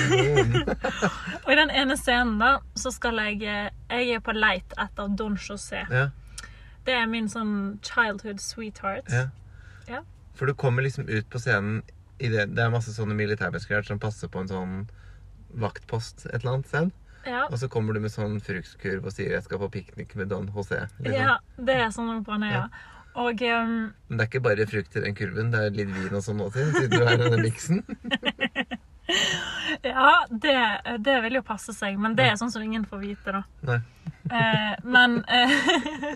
Og 1.45 1.51
i 1.53 1.59
den 1.59 1.71
ene 1.71 1.97
scenen 2.01 2.39
da, 2.41 2.53
så 2.79 2.93
skal 2.95 3.19
jeg 3.21 3.43
eh, 3.47 3.69
Jeg 3.91 4.17
er 4.17 4.23
på 4.25 4.35
leit 4.37 4.73
etter 4.81 5.13
Don 5.19 5.37
José. 5.37 5.85
Ja, 5.93 6.07
Det 6.87 6.95
er 6.95 7.07
min 7.11 7.29
sånn 7.29 7.79
childhood 7.83 8.41
sweetheart. 8.41 9.11
ja. 9.13 9.27
Ja. 9.87 10.01
For 10.35 10.47
du 10.51 10.55
kommer 10.59 10.83
liksom 10.83 11.07
ut 11.09 11.29
på 11.31 11.39
scenen 11.39 11.83
i 12.19 12.29
det, 12.29 12.49
det 12.57 12.63
er 12.65 12.73
masse 12.73 12.91
sånne 12.93 13.15
militærmennesker 13.15 13.85
som 13.87 14.01
passer 14.03 14.29
på 14.29 14.41
en 14.43 14.49
sånn 14.51 14.73
vaktpost 15.63 16.27
et 16.27 16.41
eller 16.43 16.57
annet 16.57 16.69
sted. 16.71 16.91
Ja. 17.27 17.45
Og 17.51 17.59
så 17.59 17.69
kommer 17.69 17.93
du 17.97 18.01
med 18.01 18.11
sånn 18.15 18.37
fruktkurv 18.41 19.05
og 19.07 19.13
sier 19.13 19.33
'jeg 19.35 19.43
skal 19.45 19.59
på 19.59 19.71
piknik 19.71 20.15
med 20.17 20.29
Don 20.29 20.47
José'. 20.49 20.87
Liksom. 21.01 21.13
ja, 21.13 21.39
det 21.59 21.75
er 21.75 21.91
sånn 21.91 22.13
operaen 22.21 22.45
er, 22.45 22.53
ja. 22.53 22.69
Og 23.17 23.41
um... 23.43 23.93
Men 24.09 24.19
det 24.19 24.21
er 24.21 24.29
ikke 24.29 24.43
bare 24.45 24.67
frukt 24.69 24.97
i 24.97 25.01
den 25.01 25.15
kurven, 25.17 25.51
det 25.51 25.59
er 25.61 25.71
litt 25.71 25.89
vin 25.89 26.15
og 26.15 26.23
sånn 26.23 26.41
også, 26.45 26.67
siden 26.77 26.91
du 26.91 27.03
er 27.03 27.15
i 27.15 27.17
denne 27.17 27.43
miksen. 27.43 27.83
ja, 29.83 30.27
det, 30.31 30.81
det 31.05 31.17
vil 31.25 31.39
jo 31.39 31.43
passe 31.47 31.73
seg, 31.77 31.99
men 31.99 32.15
det 32.19 32.27
er 32.31 32.37
sånn 32.41 32.53
som 32.53 32.63
ingen 32.65 32.85
får 32.89 33.03
vite, 33.03 33.33
da. 33.39 33.43
Nei. 33.67 33.79
Eh, 34.31 34.75
men 34.85 35.21
eh, 35.29 35.57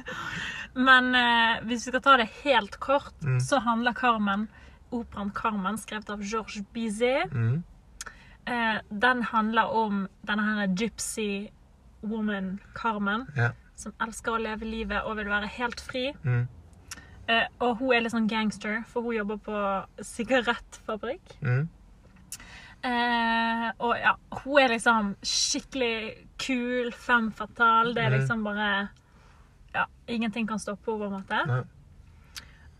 men 0.88 1.14
eh, 1.14 1.60
hvis 1.66 1.86
vi 1.86 1.92
skal 1.94 2.02
ta 2.04 2.16
det 2.20 2.28
helt 2.44 2.78
kort, 2.82 3.14
Mm. 3.24 3.40
så 3.40 3.58
handler 3.64 3.92
Carmen, 3.94 4.48
operaen 4.92 5.30
Carmen, 5.34 5.78
skrevet 5.78 6.10
av 6.10 6.22
Georges 6.22 6.64
Bizet, 6.74 7.32
Mm. 7.32 7.62
Eh, 8.50 8.80
den 8.90 9.22
handler 9.30 9.70
om 9.72 10.06
denne 10.26 10.42
her 10.44 10.66
gypsy 10.74 11.50
woman 12.02 12.58
Carmen, 12.74 13.26
Ja. 13.36 13.52
som 13.76 13.92
elsker 14.00 14.32
å 14.36 14.42
leve 14.42 14.64
livet 14.68 15.04
og 15.06 15.16
vil 15.16 15.26
være 15.30 15.46
helt 15.56 15.80
fri. 15.80 16.12
Mm. 16.24 16.48
Eh, 17.28 17.46
og 17.60 17.78
hun 17.78 17.92
er 17.94 18.00
litt 18.00 18.12
sånn 18.12 18.26
gangster, 18.28 18.82
for 18.88 19.02
hun 19.02 19.14
jobber 19.14 19.36
på 19.38 19.60
sigarettfabrikk. 20.02 21.36
Mm. 21.42 21.68
Eh, 22.82 23.66
og 23.84 23.96
ja, 24.00 24.14
hun 24.42 24.58
er 24.62 24.68
liksom 24.72 25.10
skikkelig 25.22 26.26
kul, 26.40 26.88
femme 26.96 27.30
fatale. 27.36 27.92
Det 27.94 28.02
er 28.04 28.10
Mhm. 28.10 28.18
liksom 28.20 28.44
bare 28.44 28.88
Ja, 29.72 29.84
ingenting 30.08 30.48
kan 30.48 30.58
stoppe 30.58 30.90
henne, 30.90 30.98
på 30.98 31.04
en 31.06 31.12
måte. 31.22 31.46
Nei. 31.46 31.62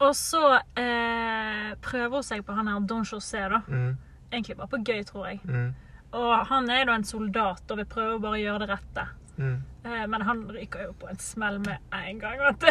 Og 0.01 0.13
så 0.15 0.61
eh, 0.77 1.75
prøver 1.81 2.11
hun 2.11 2.23
seg 2.23 2.43
på 2.45 2.53
han 2.57 2.67
her 2.67 2.81
Don 2.81 3.05
José, 3.05 3.49
da. 3.49 3.61
Mm. 3.69 3.97
Egentlig 4.31 4.57
bare 4.57 4.73
på 4.73 4.83
gøy, 4.87 5.03
tror 5.07 5.27
jeg. 5.29 5.41
Mm. 5.45 5.71
Og 6.19 6.33
han 6.51 6.71
er 6.71 6.87
da 6.87 6.97
en 6.99 7.07
soldat 7.07 7.71
og 7.71 7.81
vil 7.81 7.89
prøve 7.91 8.17
å 8.17 8.23
bare 8.23 8.41
gjøre 8.43 8.65
det 8.65 8.71
rette. 8.73 9.07
Mm. 9.41 9.57
Eh, 9.85 10.05
men 10.13 10.27
han 10.27 10.43
ryker 10.53 10.89
jo 10.89 10.95
på 11.01 11.09
en 11.11 11.21
smell 11.23 11.61
med 11.65 11.95
en 11.97 12.21
gang, 12.21 12.43
vet 12.45 12.67
du. 12.67 12.71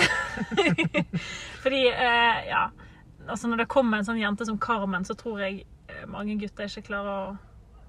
Fordi, 1.64 1.88
eh, 1.90 2.46
ja 2.52 2.70
Altså, 3.30 3.48
når 3.48 3.58
det 3.62 3.70
kommer 3.70 4.00
en 4.00 4.06
sånn 4.08 4.18
jente 4.18 4.46
som 4.48 4.58
Carmen, 4.58 5.04
så 5.06 5.14
tror 5.14 5.42
jeg 5.44 5.60
eh, 5.92 6.06
mange 6.10 6.34
gutter 6.42 6.66
ikke 6.66 6.88
klarer 6.88 7.12
å 7.28 7.36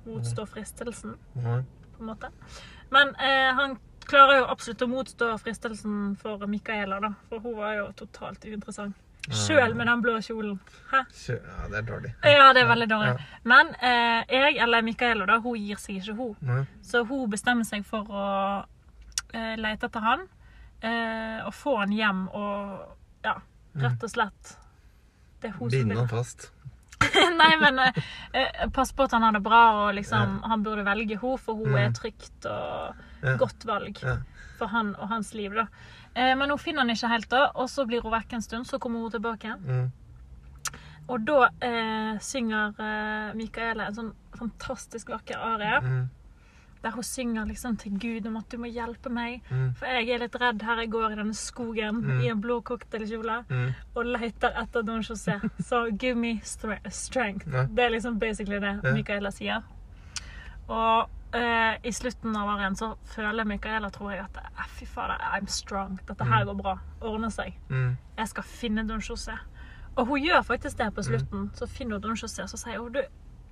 motstå 0.04 0.44
fristelsen, 0.50 1.14
mm. 1.32 1.62
på 1.94 2.02
en 2.02 2.10
måte. 2.10 2.28
Men 2.92 3.14
eh, 3.16 3.48
han 3.56 3.78
klarer 4.10 4.40
jo 4.40 4.48
absolutt 4.52 4.84
å 4.84 4.90
motstå 4.90 5.30
fristelsen 5.40 6.16
for 6.20 6.44
Micaela, 6.50 6.98
da. 7.00 7.12
For 7.30 7.40
hun 7.44 7.56
var 7.56 7.76
jo 7.78 7.86
totalt 8.02 8.44
uinteressant. 8.44 8.98
Sjøl 9.28 9.74
med 9.76 9.86
den 9.86 10.00
blå 10.02 10.16
kjolen. 10.24 10.56
Hæ? 10.90 11.02
Ja, 11.28 11.66
det 11.68 11.76
er 11.78 11.82
dårlig. 11.86 12.14
Ja, 12.24 12.52
det 12.56 12.62
er 12.64 12.68
veldig 12.70 12.88
dårlig. 12.90 13.10
Ja. 13.12 13.40
Men 13.44 13.68
eh, 13.78 14.22
jeg, 14.32 14.56
eller 14.64 14.82
Micaela, 14.82 15.26
da, 15.28 15.36
hun 15.44 15.58
gir 15.60 15.76
seg 15.78 16.00
ikke, 16.00 16.14
hun. 16.16 16.36
Nei. 16.48 16.62
Så 16.82 17.04
hun 17.06 17.28
bestemmer 17.30 17.64
seg 17.68 17.84
for 17.86 18.08
å 18.10 18.24
eh, 19.34 19.54
lete 19.60 19.86
etter 19.90 20.00
han. 20.06 20.24
Eh, 20.82 21.44
og 21.46 21.52
få 21.54 21.76
han 21.82 21.92
hjem 21.92 22.24
og 22.32 22.96
ja, 23.26 23.34
rett 23.76 24.02
og 24.06 24.08
slett 24.08 24.54
Det 25.42 25.50
er 25.50 25.58
hun 25.58 25.68
Binde 25.68 25.98
han 25.98 26.08
fast. 26.08 26.48
Nei, 27.36 27.52
men 27.60 27.78
eh, 27.84 28.00
eh, 28.32 28.66
pass 28.72 28.90
på 28.96 29.04
at 29.04 29.12
han 29.16 29.22
har 29.28 29.36
det 29.36 29.42
bra, 29.44 29.60
og 29.84 29.94
liksom 30.00 30.40
han 30.48 30.64
burde 30.64 30.84
velge 30.88 31.20
henne, 31.20 31.38
for 31.38 31.60
hun 31.60 31.76
er 31.76 31.88
Mm. 31.92 31.94
trygt 32.00 32.46
og 32.48 32.96
Ja. 33.22 33.36
godt 33.36 33.64
valg 33.68 33.98
Ja. 34.02 34.16
for 34.58 34.66
han 34.72 34.94
og 34.96 35.08
hans 35.08 35.34
liv, 35.34 35.52
da. 35.54 35.66
Eh, 36.14 36.34
men 36.36 36.50
hun 36.50 36.58
finner 36.58 36.80
han 36.84 36.90
ikke 36.90 37.08
helt, 37.08 37.28
da, 37.30 37.50
og 37.54 37.68
så 37.70 37.86
blir 37.86 38.02
hun 38.02 38.12
vekk 38.12 38.32
en 38.32 38.42
stund. 38.42 38.66
Så 38.66 38.78
kommer 38.82 39.00
hun 39.00 39.10
tilbake. 39.10 39.54
Mm. 39.62 39.90
Og 41.10 41.24
da 41.26 41.48
eh, 41.66 42.18
synger 42.22 42.74
eh, 42.78 43.34
Micaela 43.34 43.86
en 43.90 43.94
sånn 43.96 44.12
fantastisk 44.38 45.08
vakker 45.10 45.38
arie. 45.42 45.80
Mm. 45.82 46.08
Der 46.82 46.94
hun 46.94 47.04
synger 47.04 47.44
liksom 47.44 47.74
til 47.76 47.92
Gud 48.00 48.26
om 48.30 48.36
at 48.38 48.48
du 48.48 48.56
må 48.62 48.70
hjelpe 48.72 49.10
meg. 49.12 49.42
Mm. 49.50 49.74
For 49.76 49.86
jeg 49.86 50.08
er 50.14 50.22
litt 50.22 50.36
redd 50.40 50.62
her 50.64 50.78
jeg 50.80 50.90
går 50.94 51.12
i 51.12 51.18
denne 51.18 51.34
skogen 51.36 51.98
Mm. 52.06 52.20
i 52.24 52.28
en 52.30 52.40
blå 52.40 52.60
cocktailkjole 52.64 53.44
Mm. 53.50 53.74
og 53.94 54.04
leter 54.06 54.54
etter 54.62 54.82
Don 54.82 55.02
José. 55.02 55.36
Så 55.60 55.90
give 55.98 56.14
me 56.16 56.40
strength. 56.44 57.46
Ja. 57.52 57.64
Det 57.66 57.84
er 57.84 57.90
liksom 57.90 58.18
basically 58.18 58.58
det 58.60 58.80
Ja. 58.84 58.92
Micaela 58.94 59.30
sier. 59.30 59.62
Og 60.68 61.08
eh, 61.34 61.76
i 61.84 61.92
slutten 61.92 62.36
av 62.36 62.48
året 62.56 62.76
så 62.78 62.94
føler 63.14 63.44
Micaela, 63.46 63.90
tror 63.90 64.12
jeg, 64.12 64.20
at 64.24 64.68
fy 64.76 64.84
fader, 64.86 65.18
I'm 65.34 65.46
strong. 65.48 65.98
Dette 66.08 66.24
her 66.24 66.44
går 66.44 66.56
bra. 66.62 66.76
Ordner 67.00 67.30
seg. 67.30 67.54
Mm. 67.68 67.96
Jeg 68.18 68.28
skal 68.28 68.42
finne 68.42 68.86
Don 68.88 69.00
José. 69.00 69.36
Og 69.96 70.06
hun 70.06 70.22
gjør 70.22 70.42
faktisk 70.46 70.76
det 70.78 70.86
Mm. 70.86 70.94
på 70.94 71.02
slutten. 71.02 71.50
Så 71.54 71.66
finner 71.68 71.92
hun 71.98 72.02
Don 72.02 72.16
José, 72.16 72.46
så 72.48 72.56
sier 72.56 72.78
hun 72.78 72.92
du, 72.92 73.00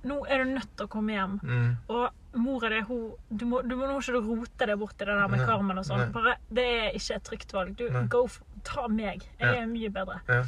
nå 0.03 0.25
er 0.29 0.43
du 0.43 0.51
nødt 0.53 0.77
til 0.77 0.85
å 0.85 0.89
komme 0.89 1.11
hjem. 1.11 1.39
Mm. 1.43 1.77
Og 1.89 2.09
mora 2.35 2.69
di, 2.69 2.79
hun 2.81 3.11
Du 3.35 3.45
må, 3.45 3.61
du 3.67 3.75
må 3.75 3.85
nå 3.87 3.99
ikke 3.99 4.21
rote 4.23 4.65
deg 4.65 4.77
bort 4.79 4.93
i 5.01 5.05
det 5.05 5.07
der 5.15 5.27
med 5.27 5.45
Carmen 5.45 5.77
og 5.77 5.85
sånn. 5.85 6.11
Bare, 6.11 6.37
det 6.51 6.63
er 6.65 6.89
ikke 6.95 7.15
et 7.15 7.23
trygt 7.23 7.51
valg. 7.53 7.75
Du, 7.77 7.89
go 8.07 8.27
ta 8.63 8.87
meg. 8.87 9.21
Jeg 9.39 9.55
Ja. 9.55 9.61
er 9.61 9.65
mye 9.67 9.89
bedre. 9.89 10.21
Ja. 10.27 10.43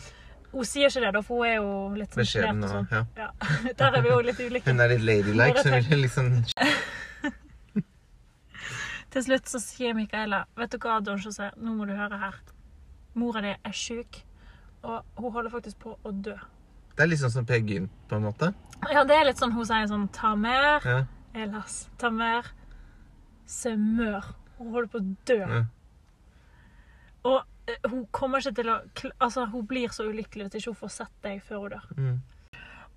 Hun 0.51 0.63
sier 0.65 0.88
ikke 0.89 1.00
det, 1.05 1.13
da, 1.13 1.21
for 1.21 1.35
hun 1.38 1.45
er 1.47 1.55
jo 1.55 1.93
litt 1.95 2.09
sånn 2.11 2.23
Beskjeden 2.23 2.63
og 2.63 2.69
og 2.69 2.69
sånn. 2.69 2.88
ja. 2.91 3.05
Ja. 3.17 3.29
Der 3.77 3.97
er 3.97 4.01
vi 4.01 4.09
jo 4.09 4.19
litt 4.19 4.39
ulike. 4.39 4.65
Hun 4.71 4.79
er 4.81 4.88
litt 4.89 5.01
ladylike, 5.01 5.63
så 5.63 5.69
hun 5.71 5.83
vil 5.89 6.01
liksom 6.07 6.45
Til 9.12 9.25
slutt 9.25 9.50
så 9.51 9.60
sier 9.60 9.96
Micaela 9.98 10.46
Vet 10.56 10.72
du 10.72 10.80
hva, 10.80 11.00
Don 11.03 11.20
José, 11.20 11.50
nå 11.60 11.75
må 11.75 11.88
du 11.89 11.94
høre 11.98 12.20
her. 12.22 12.38
Mora 13.20 13.41
di 13.44 13.51
er 13.51 13.75
sjuk, 13.75 14.22
og 14.88 15.03
hun 15.20 15.34
holder 15.36 15.51
faktisk 15.51 15.82
på 15.84 15.98
å 16.00 16.13
dø. 16.15 16.38
Det 16.96 17.03
er 17.03 17.10
litt 17.12 17.20
sånn 17.20 17.34
som 17.34 17.48
Per 17.48 17.60
Gynt, 17.68 17.91
på 18.08 18.18
en 18.18 18.27
måte. 18.30 18.53
Ja, 18.91 19.03
det 19.08 19.18
er 19.18 19.27
litt 19.27 19.41
sånn 19.41 19.51
hun 19.56 19.68
sier 19.68 19.89
sånn 19.91 20.08
Ta 20.15 20.34
mer, 20.39 20.80
Ja. 20.88 21.03
Ellers 21.36 21.86
Ta 22.00 22.10
mer. 22.12 22.48
Semør. 23.48 24.34
Hun 24.58 24.72
holder 24.72 24.89
på 24.91 25.00
å 25.00 25.15
dø. 25.27 25.39
Ja. 25.39 25.62
Og 27.27 27.70
eh, 27.70 27.89
hun 27.91 28.06
kommer 28.15 28.39
ikke 28.39 28.56
til 28.62 28.72
å 28.72 28.77
Altså, 29.20 29.46
hun 29.51 29.65
blir 29.68 29.91
så 29.94 30.08
ulykkelig 30.10 30.48
hvis 30.48 30.62
ikke 30.62 30.74
hun 30.74 30.82
får 30.82 30.94
sett 30.96 31.15
deg 31.24 31.44
før 31.46 31.65
hun 31.65 31.74
dør. 31.75 31.89
Mm. 31.98 32.15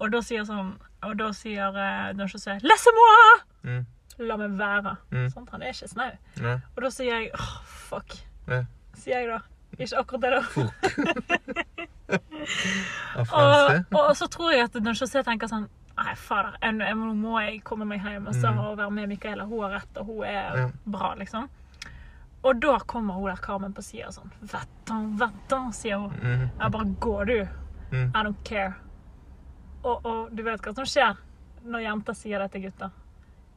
Og 0.02 0.10
da 0.14 0.20
sier 0.26 0.46
sånn 0.46 0.72
Og 1.06 1.18
da 1.18 1.28
sier 1.36 1.74
uh, 1.76 2.14
Don 2.18 2.30
José 2.30 2.56
Laisse-moi! 2.62 3.18
Mm. 3.66 3.84
La 4.18 4.36
meg 4.36 4.50
være. 4.58 4.96
Mm. 5.10 5.28
Sant? 5.32 5.50
Han 5.50 5.62
er 5.62 5.72
ikke 5.74 5.88
snau. 5.90 6.10
Ja. 6.40 6.58
Og 6.76 6.82
da 6.84 6.90
sier 6.94 7.10
jeg 7.18 7.30
åh, 7.34 7.54
fuck. 7.88 8.14
Ja. 8.48 8.60
Sier 8.94 9.18
jeg 9.24 9.28
da. 9.32 9.40
Ikke 9.78 9.98
akkurat 9.98 10.22
det, 10.22 10.30
da. 10.30 10.42
Og, 13.24 13.98
og 13.98 14.12
så 14.18 14.26
tror 14.30 14.52
jeg 14.52 14.66
at 14.68 14.74
når 14.82 14.98
José 15.00 15.22
tenker 15.26 15.48
sånn 15.50 15.66
Nei, 15.94 16.12
fader, 16.18 16.56
nå 16.74 17.12
må 17.14 17.36
jeg 17.38 17.60
komme 17.66 17.86
meg 17.86 18.00
hjem 18.02 18.24
og 18.26 18.34
så 18.34 18.50
Mm. 18.50 18.58
og 18.58 18.76
være 18.80 18.90
med 18.90 19.08
Micaela. 19.12 19.44
Hun 19.46 19.60
har 19.62 19.70
rett, 19.76 19.96
og 20.00 20.06
hun 20.08 20.24
er 20.26 20.56
Ja. 20.58 20.64
bra, 20.90 21.12
liksom. 21.14 21.48
Og 22.42 22.60
da 22.60 22.78
kommer 22.80 23.14
hun 23.14 23.28
der 23.30 23.36
Carmen 23.36 23.72
på 23.72 23.80
sida 23.82 24.10
sånn 24.10 24.30
Va-t'en, 24.42 25.16
va-t'en, 25.16 25.72
sier 25.72 25.96
hun. 26.02 26.10
Mm. 26.10 26.50
Jeg 26.60 26.70
bare 26.72 26.94
går 27.00 27.24
du. 27.26 27.48
Mm. 27.92 28.10
I 28.14 28.22
don't 28.26 28.42
care. 28.44 28.74
Og, 29.84 30.04
og 30.04 30.34
du 30.36 30.42
vet 30.42 30.60
hva 30.60 30.74
som 30.74 30.84
skjer 30.84 31.16
når 31.64 31.80
jenter 31.86 32.12
sier 32.14 32.38
det 32.42 32.50
til 32.52 32.62
gutter. 32.66 32.90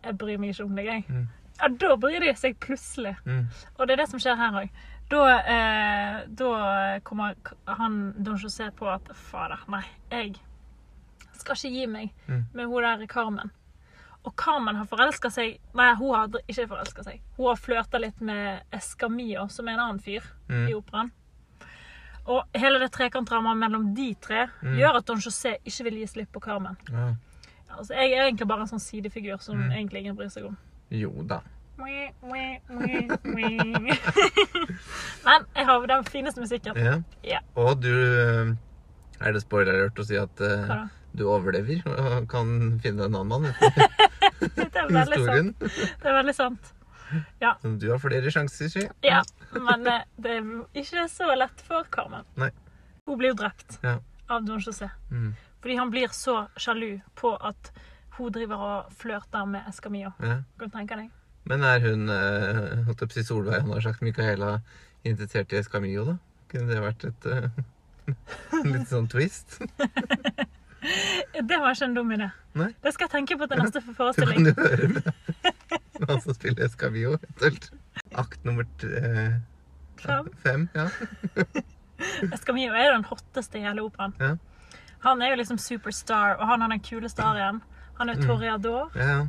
Jeg 0.04 0.18
bryr 0.18 0.38
meg 0.38 0.50
ikke 0.54 0.64
om 0.66 0.76
deg, 0.76 0.86
jeg. 0.86 1.04
Mm. 1.10 1.28
Ja, 1.60 1.68
da 1.68 1.96
bryr 1.98 2.20
de 2.22 2.34
seg 2.38 2.58
plutselig. 2.60 3.16
Mm. 3.26 3.48
Og 3.80 3.88
det 3.88 3.94
er 3.94 4.04
det 4.04 4.10
som 4.10 4.20
skjer 4.20 4.38
her 4.38 4.52
òg. 4.62 4.70
Da, 5.10 5.22
eh, 5.40 6.26
da 6.28 7.00
kommer 7.04 7.36
han 7.66 8.14
Don 8.22 8.38
José 8.38 8.70
på 8.76 8.88
at 8.92 9.08
fader, 9.16 9.58
nei, 9.72 9.84
jeg 10.12 10.36
skal 11.34 11.56
ikke 11.56 11.72
gi 11.72 11.86
meg 11.88 12.10
Mm. 12.28 12.46
med 12.54 12.66
hun 12.68 12.84
der 12.84 13.08
Carmen. 13.08 13.52
Og 14.26 14.36
Carmen 14.36 14.76
har 14.76 14.86
forelska 14.86 15.30
seg 15.32 15.60
Nei, 15.74 15.94
hun 15.96 16.14
har 16.14 16.28
ikke 16.50 16.68
forelska 16.68 17.04
seg. 17.04 17.22
Hun 17.38 17.48
har 17.48 17.56
flørta 17.56 18.00
litt 18.00 18.20
med 18.22 18.62
Escamillo, 18.74 19.48
som 19.50 19.68
er 19.68 19.74
en 19.74 19.80
annen 19.80 20.00
fyr 20.00 20.22
Mm. 20.50 20.68
i 20.70 20.74
operaen. 20.74 21.12
Og 22.28 22.44
hele 22.54 22.80
det 22.80 22.92
trekantdramaet 22.92 23.58
mellom 23.58 23.94
de 23.96 24.14
tre 24.16 24.48
Mm. 24.62 24.76
gjør 24.78 24.98
at 24.98 25.06
Don 25.06 25.18
José 25.18 25.56
ikke 25.66 25.84
vil 25.84 25.94
gi 26.00 26.06
slipp 26.08 26.32
på 26.34 26.42
Carmen. 26.42 26.76
Ja. 26.92 27.14
Altså, 27.78 27.94
jeg 27.94 28.12
er 28.18 28.26
egentlig 28.28 28.48
bare 28.50 28.62
en 28.66 28.68
sånn 28.72 28.82
sidefigur 28.84 29.38
som 29.42 29.58
Mm. 29.62 29.72
egentlig 29.72 30.00
ingen 30.04 30.16
bryr 30.18 30.30
seg 30.34 30.46
om. 30.50 30.58
Jo 30.90 31.12
da. 31.28 31.42
Men 35.28 35.46
jeg 35.56 35.66
har 35.68 35.88
den 35.88 36.04
fineste 36.10 36.42
musikken. 36.42 36.78
Ja. 36.82 36.96
Ja. 37.24 37.40
Og 37.56 37.82
du 37.84 37.92
eh, 37.94 38.54
Er 39.22 39.34
det 39.34 39.42
spoiler-alert 39.44 39.98
å 40.02 40.06
si 40.06 40.18
at 40.18 40.42
uh, 40.42 40.88
du 41.18 41.24
overlever 41.30 41.82
og 41.90 42.28
kan 42.30 42.80
finne 42.84 43.08
en 43.08 43.16
annen 43.18 43.28
mann 43.28 43.48
Det 44.58 44.78
er 44.78 44.92
veldig 44.94 45.22
sant. 45.26 45.64
Det 45.64 46.06
er 46.12 46.18
veldig 46.20 46.36
sant. 46.38 46.74
Så 47.42 47.72
du 47.82 47.88
har 47.90 47.98
flere 48.04 48.30
sjanser, 48.34 48.70
si. 48.70 48.84
Ja, 49.06 49.22
men 49.56 49.88
eh, 49.90 50.04
det 50.22 50.36
er 50.38 50.44
ikke 50.78 51.08
så 51.10 51.30
lett 51.40 51.62
for 51.66 51.88
Carmen. 51.94 52.26
Nei. 52.38 52.50
Hun 53.08 53.18
blir 53.18 53.32
jo 53.34 53.38
drept 53.40 53.80
Ja. 53.86 53.96
av 54.30 54.46
Don 54.46 54.60
José. 54.62 54.90
Mm. 55.10 55.32
Fordi 55.68 55.76
han 55.76 55.90
blir 55.90 56.08
så 56.08 56.48
sjalu 56.56 57.00
på 57.20 57.34
at 57.36 57.74
hun 58.16 58.32
driver 58.32 58.62
og 58.64 58.94
flørter 58.96 59.50
med 59.52 59.66
Escamillo. 59.68 60.14
Ja. 60.24 60.38
Kan 60.56 60.70
du 60.70 60.78
tenke 60.78 60.96
deg? 60.96 61.10
Men 61.52 61.66
er 61.68 61.84
hun 61.84 62.08
eh, 62.08 62.86
holdt 62.88 63.12
si 63.12 63.24
Solveig 63.28 63.66
han 63.66 63.74
har 63.76 63.84
sagt 63.84 64.06
Micaela 64.08 64.62
invitert 65.04 65.52
til 65.52 65.60
Escamillo, 65.60 66.06
da? 66.08 66.16
Kunne 66.54 66.72
det 66.72 66.80
vært 66.86 67.04
et 67.10 67.28
uh, 67.34 68.64
litt 68.64 68.88
sånn 68.88 69.12
twist? 69.12 69.60
Det 71.36 71.60
var 71.60 71.76
ikke 71.76 71.92
en 71.92 72.00
dum 72.00 72.16
idé. 72.16 72.32
Nei. 72.64 72.72
Det 72.80 72.96
skal 72.96 73.10
jeg 73.10 73.16
tenke 73.18 73.42
på 73.44 73.52
til 73.52 73.66
neste 73.66 73.84
forestilling. 73.92 74.48
Du 74.48 74.54
kan 74.56 74.64
jo 74.64 74.72
høre 74.72 74.92
med 74.96 75.14
han 76.14 76.24
som 76.30 76.40
spiller 76.40 76.72
Escamillo, 76.72 77.18
eventuelt. 77.20 77.74
Akt 78.24 78.48
nummer 78.48 78.72
tre, 78.80 79.42
Fem. 80.00 80.32
fem. 80.48 80.70
Ja. 80.80 80.88
Escamillo 82.32 82.72
er 82.72 82.94
jo 82.94 83.00
den 83.02 83.10
hotteste 83.12 83.60
i 83.60 83.68
hele 83.68 83.84
operaen. 83.92 84.16
Ja. 84.24 84.38
Han 85.04 85.22
er 85.22 85.30
jo 85.30 85.36
liksom 85.42 85.58
superstar, 85.62 86.38
og 86.40 86.48
han 86.48 86.62
er 86.62 86.68
den 86.70 86.80
kule 86.80 87.10
arien. 87.20 87.62
Han 88.00 88.10
er 88.10 88.16
Mm. 88.16 88.26
toreador. 88.28 88.92
ja, 88.96 89.08
ja. 89.08 89.28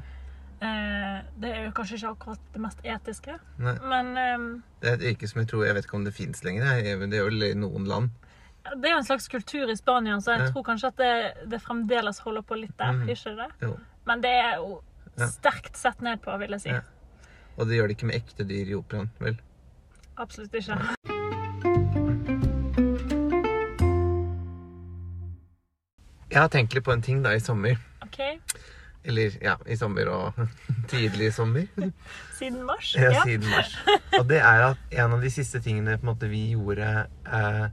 Eh, 0.60 1.22
det 1.40 1.50
er 1.54 1.64
jo 1.66 1.70
kanskje 1.70 1.94
ikke 1.98 2.08
akkurat 2.16 2.38
det 2.52 2.60
mest 2.60 2.78
etiske, 2.84 3.38
Nei. 3.58 3.74
men 3.88 4.16
eh, 4.16 4.62
Det 4.80 4.88
er 4.90 4.94
et 4.94 5.14
yrke 5.14 5.28
som 5.28 5.38
jeg 5.40 5.48
tror 5.48 5.64
Jeg 5.66 5.74
vet 5.74 5.84
ikke 5.84 5.94
om 5.94 6.04
det 6.04 6.14
fins 6.14 6.42
lenger. 6.44 6.64
Det 6.82 7.14
er 7.14 7.24
vel 7.24 7.42
i 7.42 7.54
noen 7.54 7.84
land. 7.86 8.10
det 8.64 8.84
er 8.84 8.90
jo 8.90 8.98
en 8.98 9.04
slags 9.04 9.28
kultur 9.28 9.70
i 9.70 9.76
Spania, 9.76 10.16
så 10.20 10.32
jeg 10.36 10.40
Ja. 10.40 10.50
tror 10.50 10.64
kanskje 10.64 10.88
at 10.88 10.96
det, 10.96 11.48
det 11.50 11.62
fremdeles 11.62 12.18
holder 12.18 12.42
på 12.42 12.58
litt 12.60 12.76
der. 12.76 12.92
Mm. 12.92 13.08
Ikke 13.08 13.36
det? 13.36 13.48
Jo. 13.62 13.78
Men 14.06 14.20
det 14.20 14.30
er 14.30 14.56
jo 14.56 14.82
sterkt 15.16 15.76
sett 15.76 16.00
ned 16.02 16.20
på, 16.22 16.36
vil 16.38 16.50
jeg 16.50 16.60
si. 16.60 16.70
Og 17.56 17.66
det 17.68 17.76
gjør 17.78 17.88
det 17.88 17.96
ikke 17.96 18.06
med 18.06 18.16
ekte 18.16 18.44
dyr 18.48 18.66
i 18.68 18.74
operaen, 18.74 19.10
vel? 19.20 19.38
Absolutt 20.18 20.52
ikke. 20.54 21.17
Jeg 26.38 26.44
har 26.44 26.50
tenkt 26.54 26.74
litt 26.76 26.84
på 26.86 26.92
en 26.94 27.02
ting 27.02 27.18
da 27.24 27.32
i 27.34 27.40
sommer. 27.42 27.80
OK. 28.04 28.20
Eller 29.08 29.34
ja, 29.42 29.56
i 29.66 29.74
sommer 29.78 30.06
og 30.12 30.36
tidlig 30.92 31.32
i 31.32 31.34
sommer. 31.34 31.66
Siden 32.38 32.60
mars? 32.68 32.92
Ja, 32.94 33.08
Ja. 33.16 33.24
siden 33.26 33.48
mars. 33.50 33.72
Og 34.20 34.28
det 34.30 34.38
er 34.38 34.62
at 34.68 34.94
en 35.02 35.16
av 35.16 35.24
de 35.24 35.30
siste 35.34 35.58
tingene 35.64 35.96
på 35.98 36.06
en 36.06 36.12
måte, 36.12 36.28
vi 36.30 36.44
gjorde 36.52 36.90
eh, 37.26 37.64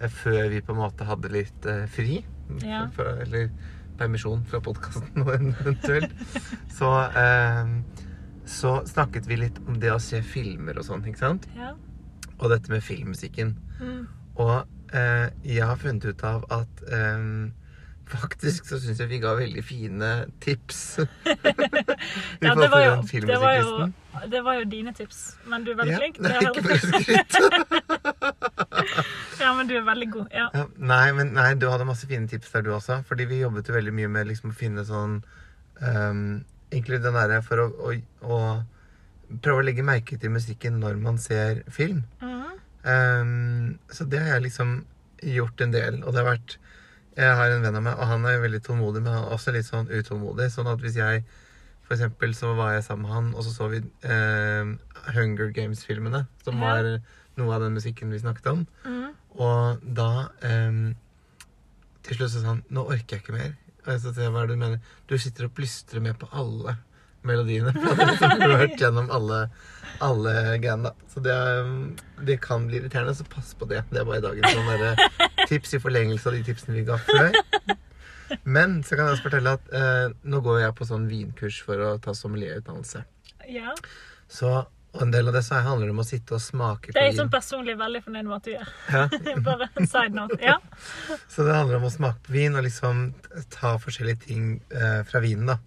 eh, 0.00 0.08
før 0.22 0.48
vi 0.54 0.62
på 0.64 0.72
en 0.72 0.80
måte 0.80 1.04
hadde 1.08 1.32
litt 1.34 1.68
eh, 1.68 1.84
fri. 1.92 2.22
Ja. 2.64 2.86
For, 2.96 3.20
eller 3.26 3.50
permisjon 4.00 4.46
fra 4.48 4.62
podkasten 4.64 5.20
eventuelt. 5.36 6.16
så, 6.72 6.94
eh, 7.20 7.76
så 8.48 8.78
snakket 8.88 9.28
vi 9.28 9.42
litt 9.44 9.60
om 9.68 9.76
det 9.82 9.92
å 9.92 10.00
se 10.00 10.22
filmer 10.24 10.80
og 10.80 10.88
sånn, 10.88 11.04
ikke 11.10 11.20
sant? 11.26 11.50
Ja. 11.58 11.74
Og 12.40 12.48
dette 12.54 12.72
med 12.72 12.80
filmmusikken. 12.86 13.52
Mm. 13.82 14.04
Og 14.40 14.56
eh, 14.96 15.28
jeg 15.44 15.66
har 15.68 15.76
funnet 15.82 16.08
ut 16.08 16.24
av 16.24 16.46
at 16.62 16.86
eh, 16.88 17.26
Faktisk 18.10 18.66
så 18.66 18.78
syns 18.82 18.98
jeg 19.00 19.08
vi 19.10 19.18
ga 19.22 19.32
veldig 19.38 19.62
fine 19.64 20.10
tips. 20.42 20.80
I 21.00 22.46
Ja, 22.46 22.54
det 22.58 22.68
var, 22.72 22.82
jo, 22.84 22.94
det, 23.26 23.38
var 23.38 23.54
jo, 23.58 23.88
det 24.32 24.40
var 24.46 24.58
jo 24.58 24.64
dine 24.72 24.92
tips, 24.96 25.20
men 25.46 25.64
du 25.66 25.70
er 25.72 25.78
veldig 25.80 25.92
Ja, 25.94 26.00
flink. 26.02 26.18
er 26.18 26.30
ikke 26.50 26.64
riktig. 26.68 27.04
skryt. 27.04 27.32
Ja, 29.40 29.54
men 29.56 29.68
du 29.70 29.74
er 29.76 29.84
veldig 29.86 30.08
god. 30.12 30.26
Ja. 30.36 30.48
Ja, 30.54 30.66
nei, 30.76 31.12
men 31.16 31.30
nei, 31.36 31.54
du 31.56 31.64
hadde 31.70 31.86
masse 31.88 32.06
fine 32.08 32.28
tips 32.28 32.50
der, 32.52 32.64
du 32.66 32.74
også. 32.76 33.00
Fordi 33.08 33.24
vi 33.30 33.38
jobbet 33.40 33.68
jo 33.70 33.74
veldig 33.76 33.94
mye 33.96 34.10
med 34.12 34.28
liksom, 34.28 34.52
å 34.52 34.56
finne 34.56 34.84
sånn 34.88 35.20
um, 35.80 36.22
Egentlig 36.70 37.00
den 37.02 37.16
derre 37.16 37.40
for 37.42 37.58
å, 37.64 37.64
å, 37.82 37.94
å 38.30 39.38
prøve 39.42 39.62
å 39.62 39.64
legge 39.66 39.82
merke 39.86 40.18
til 40.22 40.30
musikken 40.34 40.76
når 40.82 41.00
man 41.02 41.16
ser 41.18 41.64
film. 41.72 42.04
Mhm. 42.22 42.36
Um, 42.80 43.78
så 43.92 44.06
det 44.08 44.20
har 44.22 44.36
jeg 44.38 44.46
liksom 44.50 44.76
gjort 45.34 45.60
en 45.64 45.74
del. 45.74 45.98
Og 46.04 46.14
det 46.14 46.22
har 46.22 46.30
vært 46.34 46.54
Jeg 47.20 47.36
har 47.36 47.52
en 47.52 47.64
venn 47.64 47.76
av 47.76 47.84
meg, 47.84 47.98
og 48.00 48.08
han 48.08 48.26
er 48.28 48.40
veldig 48.40 48.62
tålmodig, 48.64 49.02
men 49.04 49.12
han 49.12 49.26
er 49.26 49.34
også 49.34 49.52
litt 49.52 49.68
sånn 49.68 49.90
utålmodig. 49.92 50.46
Sånn 50.54 50.70
at 50.70 50.82
hvis 50.84 50.98
jeg 51.00 51.24
For 51.90 51.96
eksempel 51.96 52.36
så 52.38 52.52
var 52.54 52.76
jeg 52.76 52.84
sammen 52.86 53.02
med 53.02 53.14
han, 53.16 53.30
og 53.34 53.42
så 53.42 53.50
så 53.50 53.66
vi 53.72 53.80
eh, 54.06 54.68
Hunger 55.10 55.48
Games-filmene. 55.50 56.20
Som 56.46 56.62
var 56.62 56.86
noe 57.34 57.56
av 57.56 57.64
den 57.64 57.74
musikken 57.74 58.12
vi 58.14 58.20
snakket 58.22 58.46
om. 58.52 58.60
Mm. 58.84 59.08
Og 59.42 59.82
da 59.98 60.28
eh, 60.46 60.78
Til 62.06 62.16
slutt 62.16 62.30
så 62.30 62.44
sa 62.44 62.52
han 62.52 62.62
Nå 62.70 62.86
orker 62.86 63.16
jeg 63.16 63.24
ikke 63.24 63.34
mer. 63.34 63.56
Og 63.82 63.90
jeg 63.90 64.04
sa 64.04 64.14
til 64.14 64.30
hva 64.30 64.44
er 64.44 64.52
det 64.52 64.56
du 64.56 64.62
mener? 64.62 64.94
Du 65.10 65.16
sitter 65.18 65.48
og 65.48 65.56
plystrer 65.56 66.04
med 66.04 66.14
på 66.20 66.30
alle 66.30 66.76
melodiene. 67.26 67.74
Han 67.74 68.40
har 68.44 68.56
hørt 68.62 68.80
gjennom 68.80 69.10
alle, 69.12 69.42
alle 70.04 70.34
greiene, 70.62 70.88
da. 70.88 71.10
Så 71.12 71.20
det, 71.24 71.36
det 72.28 72.38
kan 72.44 72.64
bli 72.68 72.78
irriterende, 72.80 73.16
så 73.18 73.26
pass 73.28 73.52
på 73.58 73.68
det. 73.68 73.82
Det 73.90 74.00
er 74.00 74.08
bare 74.08 74.22
dagens 74.24 74.54
sånn 74.56 74.70
derre 74.70 75.28
tips 75.50 75.76
i 75.76 75.82
forlengelse 75.82 76.30
av 76.30 76.38
de 76.38 76.42
tipsene 76.46 76.78
vi 76.78 76.86
ga 76.88 76.98
før. 77.04 77.36
Men 78.46 78.80
så 78.86 78.94
kan 78.94 79.08
jeg 79.08 79.16
også 79.16 79.26
fortelle 79.26 79.56
at 79.58 79.72
eh, 79.74 80.12
nå 80.30 80.42
går 80.44 80.60
jeg 80.62 80.76
på 80.78 80.86
sånn 80.86 81.08
vinkurs 81.10 81.62
for 81.66 81.82
å 81.82 81.94
ta 82.02 82.14
sommelierutdannelse. 82.16 83.02
ja. 83.50 83.74
Så 84.30 84.60
og 84.90 85.04
en 85.04 85.12
del 85.14 85.28
av 85.30 85.36
det 85.36 85.44
så 85.46 85.60
handler 85.62 85.86
det 85.86 85.94
om 85.94 86.02
å 86.02 86.06
sitte 86.06 86.34
og 86.34 86.42
smake 86.42 86.90
på 86.90 86.90
vin. 86.90 86.96
Det 86.96 87.02
er 87.04 87.08
jeg 87.12 87.18
sånn 87.20 87.30
personlig 87.30 87.76
veldig 87.78 88.00
fornøyd 88.02 88.26
med 88.26 88.36
at 88.36 88.46
du 88.46 88.50
gjør. 88.50 88.70
Ja. 88.90 89.02
Bare 89.46 89.68
en 89.78 89.86
side 89.90 90.16
note. 90.16 90.38
Ja. 90.42 90.56
Så 91.30 91.46
det 91.46 91.54
handler 91.54 91.78
om 91.78 91.86
å 91.86 91.92
smake 91.94 92.24
på 92.26 92.34
vin 92.34 92.58
og 92.58 92.66
liksom 92.66 93.04
ta 93.54 93.76
forskjellige 93.82 94.24
ting 94.26 94.48
eh, 94.74 95.02
fra 95.06 95.22
vinen. 95.22 95.52
da. 95.52 95.60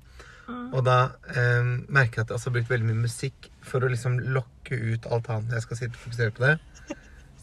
Mm. 0.50 0.66
Og 0.74 0.84
da 0.84 0.98
eh, 1.32 1.72
merker 1.88 2.20
jeg 2.20 2.26
at 2.26 2.36
jeg 2.36 2.44
har 2.44 2.56
brukt 2.58 2.74
veldig 2.74 2.90
mye 2.90 3.06
musikk 3.06 3.48
for 3.64 3.86
å 3.86 3.92
liksom 3.94 4.20
lokke 4.36 4.76
ut 4.92 5.08
alt 5.08 5.32
annet 5.32 5.56
jeg 5.56 5.68
skal 5.70 5.80
sitte 5.80 5.96
og 5.96 6.04
fokusere 6.10 6.36
på 6.36 6.44
det. 6.44 6.58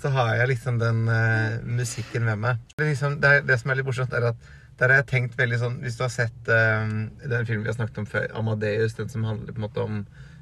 Så 0.00 0.08
har 0.14 0.30
jeg 0.38 0.48
liksom 0.54 0.78
den 0.80 1.02
uh, 1.08 1.58
musikken 1.66 2.24
med 2.24 2.38
meg. 2.40 2.60
Det, 2.78 2.86
liksom, 2.88 3.18
det, 3.20 3.28
er, 3.30 3.42
det 3.44 3.58
som 3.60 3.70
er 3.70 3.80
litt 3.80 3.88
morsomt, 3.90 4.14
er 4.16 4.30
at 4.32 4.48
der 4.80 4.88
har 4.88 5.02
jeg 5.02 5.08
tenkt 5.10 5.34
veldig 5.36 5.58
sånn 5.60 5.74
Hvis 5.82 5.98
du 5.98 6.06
har 6.06 6.12
sett 6.14 6.48
uh, 6.48 6.88
den 7.20 7.44
filmen 7.48 7.66
vi 7.66 7.68
har 7.68 7.76
snakket 7.76 7.98
om 8.00 8.06
før, 8.08 8.26
'Amadeus', 8.32 8.96
den 8.96 9.10
som 9.12 9.26
handler 9.28 9.52
på 9.52 9.60
en 9.60 9.66
måte 9.66 9.84
om 9.84 9.98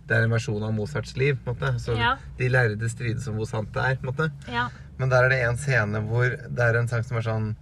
Det 0.08 0.16
er 0.16 0.22
en 0.24 0.30
versjon 0.32 0.62
av 0.62 0.72
Mozarts 0.72 1.16
liv. 1.16 1.36
på 1.44 1.50
en 1.50 1.56
måte. 1.58 1.80
Så 1.82 1.96
Ja. 1.98 2.14
de 2.38 2.48
lærde 2.48 2.88
strides 2.88 3.26
om 3.28 3.34
hvor 3.36 3.46
sant 3.50 3.74
det 3.74 3.82
er. 3.82 3.94
på 3.96 4.06
en 4.06 4.14
måte. 4.14 4.30
ja. 4.48 4.68
Men 4.98 5.10
der 5.10 5.24
er 5.24 5.28
det 5.28 5.42
en 5.42 5.56
scene 5.56 6.00
hvor 6.00 6.24
det 6.24 6.58
er 6.64 6.78
en 6.78 6.88
sang 6.88 7.02
som 7.04 7.16
er 7.18 7.22
sånn 7.22 7.56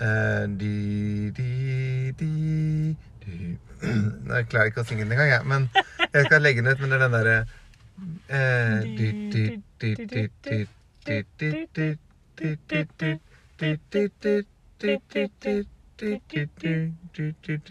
uh, 0.00 0.46
di, 0.58 1.30
di, 1.30 2.12
di, 2.18 2.96
di. 3.24 3.58
Jeg 4.34 4.48
klarer 4.48 4.66
ikke 4.70 4.80
å 4.80 4.84
synge 4.88 5.04
den 5.04 5.12
engang, 5.12 5.28
jeg. 5.28 5.44
Men 5.46 5.68
jeg 6.12 6.24
skal 6.26 6.42
legge 6.42 6.62
den 6.62 6.72
ut. 6.72 6.80
Men 6.80 6.90
det 6.90 6.96
er 6.96 7.02
den 7.02 7.12
derre 7.12 7.38
eh, 8.28 8.82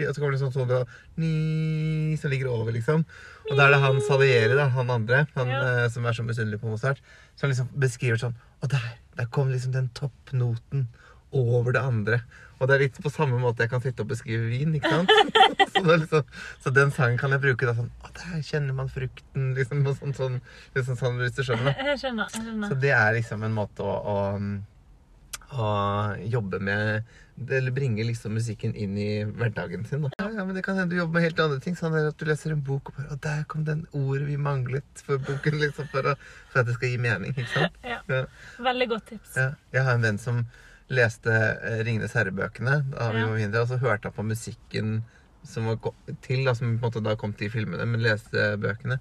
og 0.08 0.14
så 0.16 0.22
kommer 0.22 0.34
det 0.36 0.42
sånn 0.42 0.54
solbra 0.54 0.82
ni, 1.20 2.16
som 2.22 2.32
ligger 2.32 2.52
over, 2.52 2.72
liksom. 2.76 3.04
Og 3.50 3.58
da 3.58 3.66
er 3.66 3.74
det 3.74 3.82
han 3.84 4.02
Salieri, 4.06 4.56
da, 4.56 4.68
han 4.76 4.94
andre, 4.94 5.26
han 5.36 5.52
ja. 5.52 5.62
eh, 5.84 5.88
som 5.92 6.06
er 6.08 6.16
så 6.16 6.26
misunnelig 6.28 6.62
på 6.62 6.72
Mozart, 6.72 7.02
som 7.40 7.52
liksom 7.52 7.72
beskriver 7.82 8.22
sånn 8.22 8.38
Og 8.62 8.70
der, 8.72 8.84
der 9.18 9.28
kom 9.34 9.50
liksom 9.52 9.74
den 9.74 9.90
toppnoten 9.98 10.88
over 11.32 11.76
det 11.76 11.82
andre. 11.82 12.22
Og 12.62 12.70
det 12.70 12.76
er 12.76 12.84
litt 12.84 12.98
på 13.02 13.10
samme 13.10 13.40
måte 13.42 13.66
jeg 13.66 13.72
kan 13.72 13.82
sitte 13.82 14.04
og 14.06 14.12
beskrive 14.12 14.46
vin, 14.52 14.76
ikke 14.78 14.92
sant? 14.92 15.14
så, 15.74 15.82
det 15.82 15.96
liksom, 16.04 16.28
så 16.62 16.74
den 16.76 16.94
sangen 16.94 17.18
kan 17.18 17.34
jeg 17.34 17.42
bruke 17.42 17.66
da 17.66 17.74
sånn 17.78 17.90
Å, 18.06 18.12
der 18.20 18.44
kjenner 18.46 18.78
man 18.78 18.92
frukten, 18.92 19.56
liksom. 19.58 19.82
Og 19.90 19.98
sånn, 19.98 20.14
sånn, 20.18 20.38
liksom 20.78 21.00
sånn, 21.00 21.18
hvis 21.24 21.34
du 21.40 21.42
skjønner. 21.48 21.74
Jeg 21.90 22.04
skjønner. 22.04 22.38
jeg 22.38 22.70
Så 22.70 22.78
det 22.84 22.94
er 22.94 23.18
liksom 23.18 23.48
en 23.48 23.58
måte 23.58 23.82
å, 23.82 23.98
å, 24.14 25.58
å 25.58 25.74
jobbe 26.22 26.62
med 26.62 27.50
Eller 27.50 27.74
bringe 27.74 28.06
liksom 28.06 28.38
musikken 28.38 28.78
inn 28.78 28.94
i 28.94 29.10
hverdagen 29.26 29.88
sin. 29.90 30.06
Da. 30.06 30.14
Ja, 30.22 30.30
ja, 30.38 30.46
men 30.46 30.54
det 30.54 30.62
kan 30.68 30.78
hende 30.78 30.94
du 30.94 31.02
jobber 31.02 31.18
med 31.18 31.32
helt 31.32 31.42
andre 31.42 31.62
ting. 31.66 31.74
Sånn 31.80 31.98
at 31.98 32.14
du 32.14 32.30
leser 32.30 32.54
en 32.54 32.62
bok 32.62 32.94
og 32.94 33.00
bare 33.00 33.16
Og 33.16 33.26
der 33.26 33.46
kom 33.50 33.66
den 33.66 33.88
ordet 33.98 34.30
vi 34.30 34.38
manglet 34.38 35.02
for 35.02 35.18
boken, 35.18 35.58
liksom. 35.66 35.90
For, 35.90 36.14
å, 36.14 36.20
for 36.54 36.62
at 36.62 36.70
det 36.70 36.78
skal 36.78 36.94
gi 36.94 37.02
mening, 37.10 37.34
ikke 37.34 37.56
sant? 37.56 37.86
Ja. 37.90 38.04
Ja. 38.06 38.28
Veldig 38.70 38.94
godt 38.94 39.16
tips. 39.16 39.40
Ja. 39.40 39.56
Jeg 39.74 39.90
har 39.90 39.98
en 39.98 40.06
venn 40.06 40.22
som 40.22 40.46
leste 40.92 41.32
eh, 41.32 41.82
'Ringenes 41.86 42.14
herre'-bøkene 42.18 42.78
da 42.92 43.10
vi 43.16 43.24
var 43.24 43.38
mindre, 43.40 43.64
og 43.64 43.72
så 43.72 43.80
hørte 43.82 44.10
han 44.10 44.16
på 44.18 44.26
musikken 44.28 45.02
som 45.48 45.66
var 45.72 45.80
til, 46.22 46.44
da, 46.46 46.54
som 46.54 46.76
på 46.78 46.86
en 46.86 46.92
måte 46.92 47.02
da 47.04 47.16
kom 47.18 47.32
til 47.34 47.50
filmene, 47.50 47.86
men 47.90 48.04
leste 48.04 48.52
bøkene. 48.62 49.00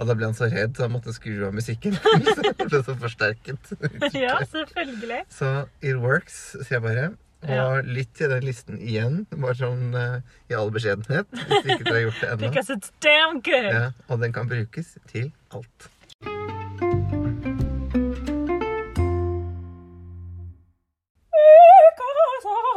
Og 0.00 0.06
da 0.08 0.14
ble 0.16 0.28
han 0.30 0.36
så 0.38 0.46
redd, 0.48 0.76
så 0.78 0.86
han 0.86 0.92
måtte 0.94 1.12
skru 1.12 1.42
av 1.48 1.52
musikken. 1.56 1.96
det 2.56 2.68
ble 2.70 2.78
så 2.86 2.94
forsterket. 2.96 3.72
Ja, 4.16 4.36
selvfølgelig. 4.46 5.24
Så 5.34 5.50
it 5.82 5.98
works, 6.00 6.38
sier 6.62 6.78
jeg 6.78 6.84
bare. 6.86 7.08
Og 7.42 7.50
Ja. 7.50 7.66
lytt 7.80 8.10
til 8.14 8.28
den 8.30 8.44
listen 8.44 8.78
igjen, 8.84 9.22
bare 9.32 9.54
sånn 9.56 9.94
uh, 9.96 10.20
i 10.52 10.54
all 10.56 10.70
beskjedenhet. 10.72 11.26
Hvis 11.32 11.64
ikke 11.72 11.84
dere 11.88 11.94
har 11.96 12.02
gjort 12.06 12.20
det 12.20 12.28
ennå. 12.34 12.40
Because 12.50 12.70
it's 12.76 12.92
damn 13.00 13.40
good. 13.40 13.68
Ja, 13.72 13.86
og 14.08 14.20
den 14.20 14.32
kan 14.36 14.48
brukes 14.48 14.94
til 15.08 15.30
alt. 15.56 15.88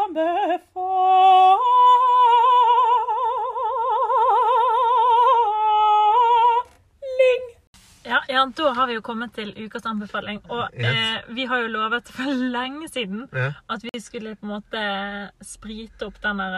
Ukas 0.03 0.33
anbefaling. 0.43 1.59
Ja, 8.05 8.19
ja, 8.27 8.45
da 8.57 8.73
har 8.73 8.87
vi 8.87 8.93
jo 8.97 9.01
kommet 9.01 9.31
til 9.33 9.53
ukas 9.65 9.85
anbefaling. 9.85 10.41
Og 10.51 10.69
Yes. 10.73 10.85
eh, 11.27 11.35
vi 11.35 11.45
har 11.45 11.57
jo 11.61 11.67
lovet 11.67 12.07
for 12.11 12.23
lenge 12.51 12.89
siden 12.89 13.29
Ja, 13.33 13.53
at 13.69 13.83
vi 13.83 13.99
skulle 13.99 14.35
på 14.35 14.45
en 14.45 14.49
måte 14.49 14.81
sprite 15.41 16.05
opp 16.05 16.19
den 16.23 16.37
der 16.37 16.53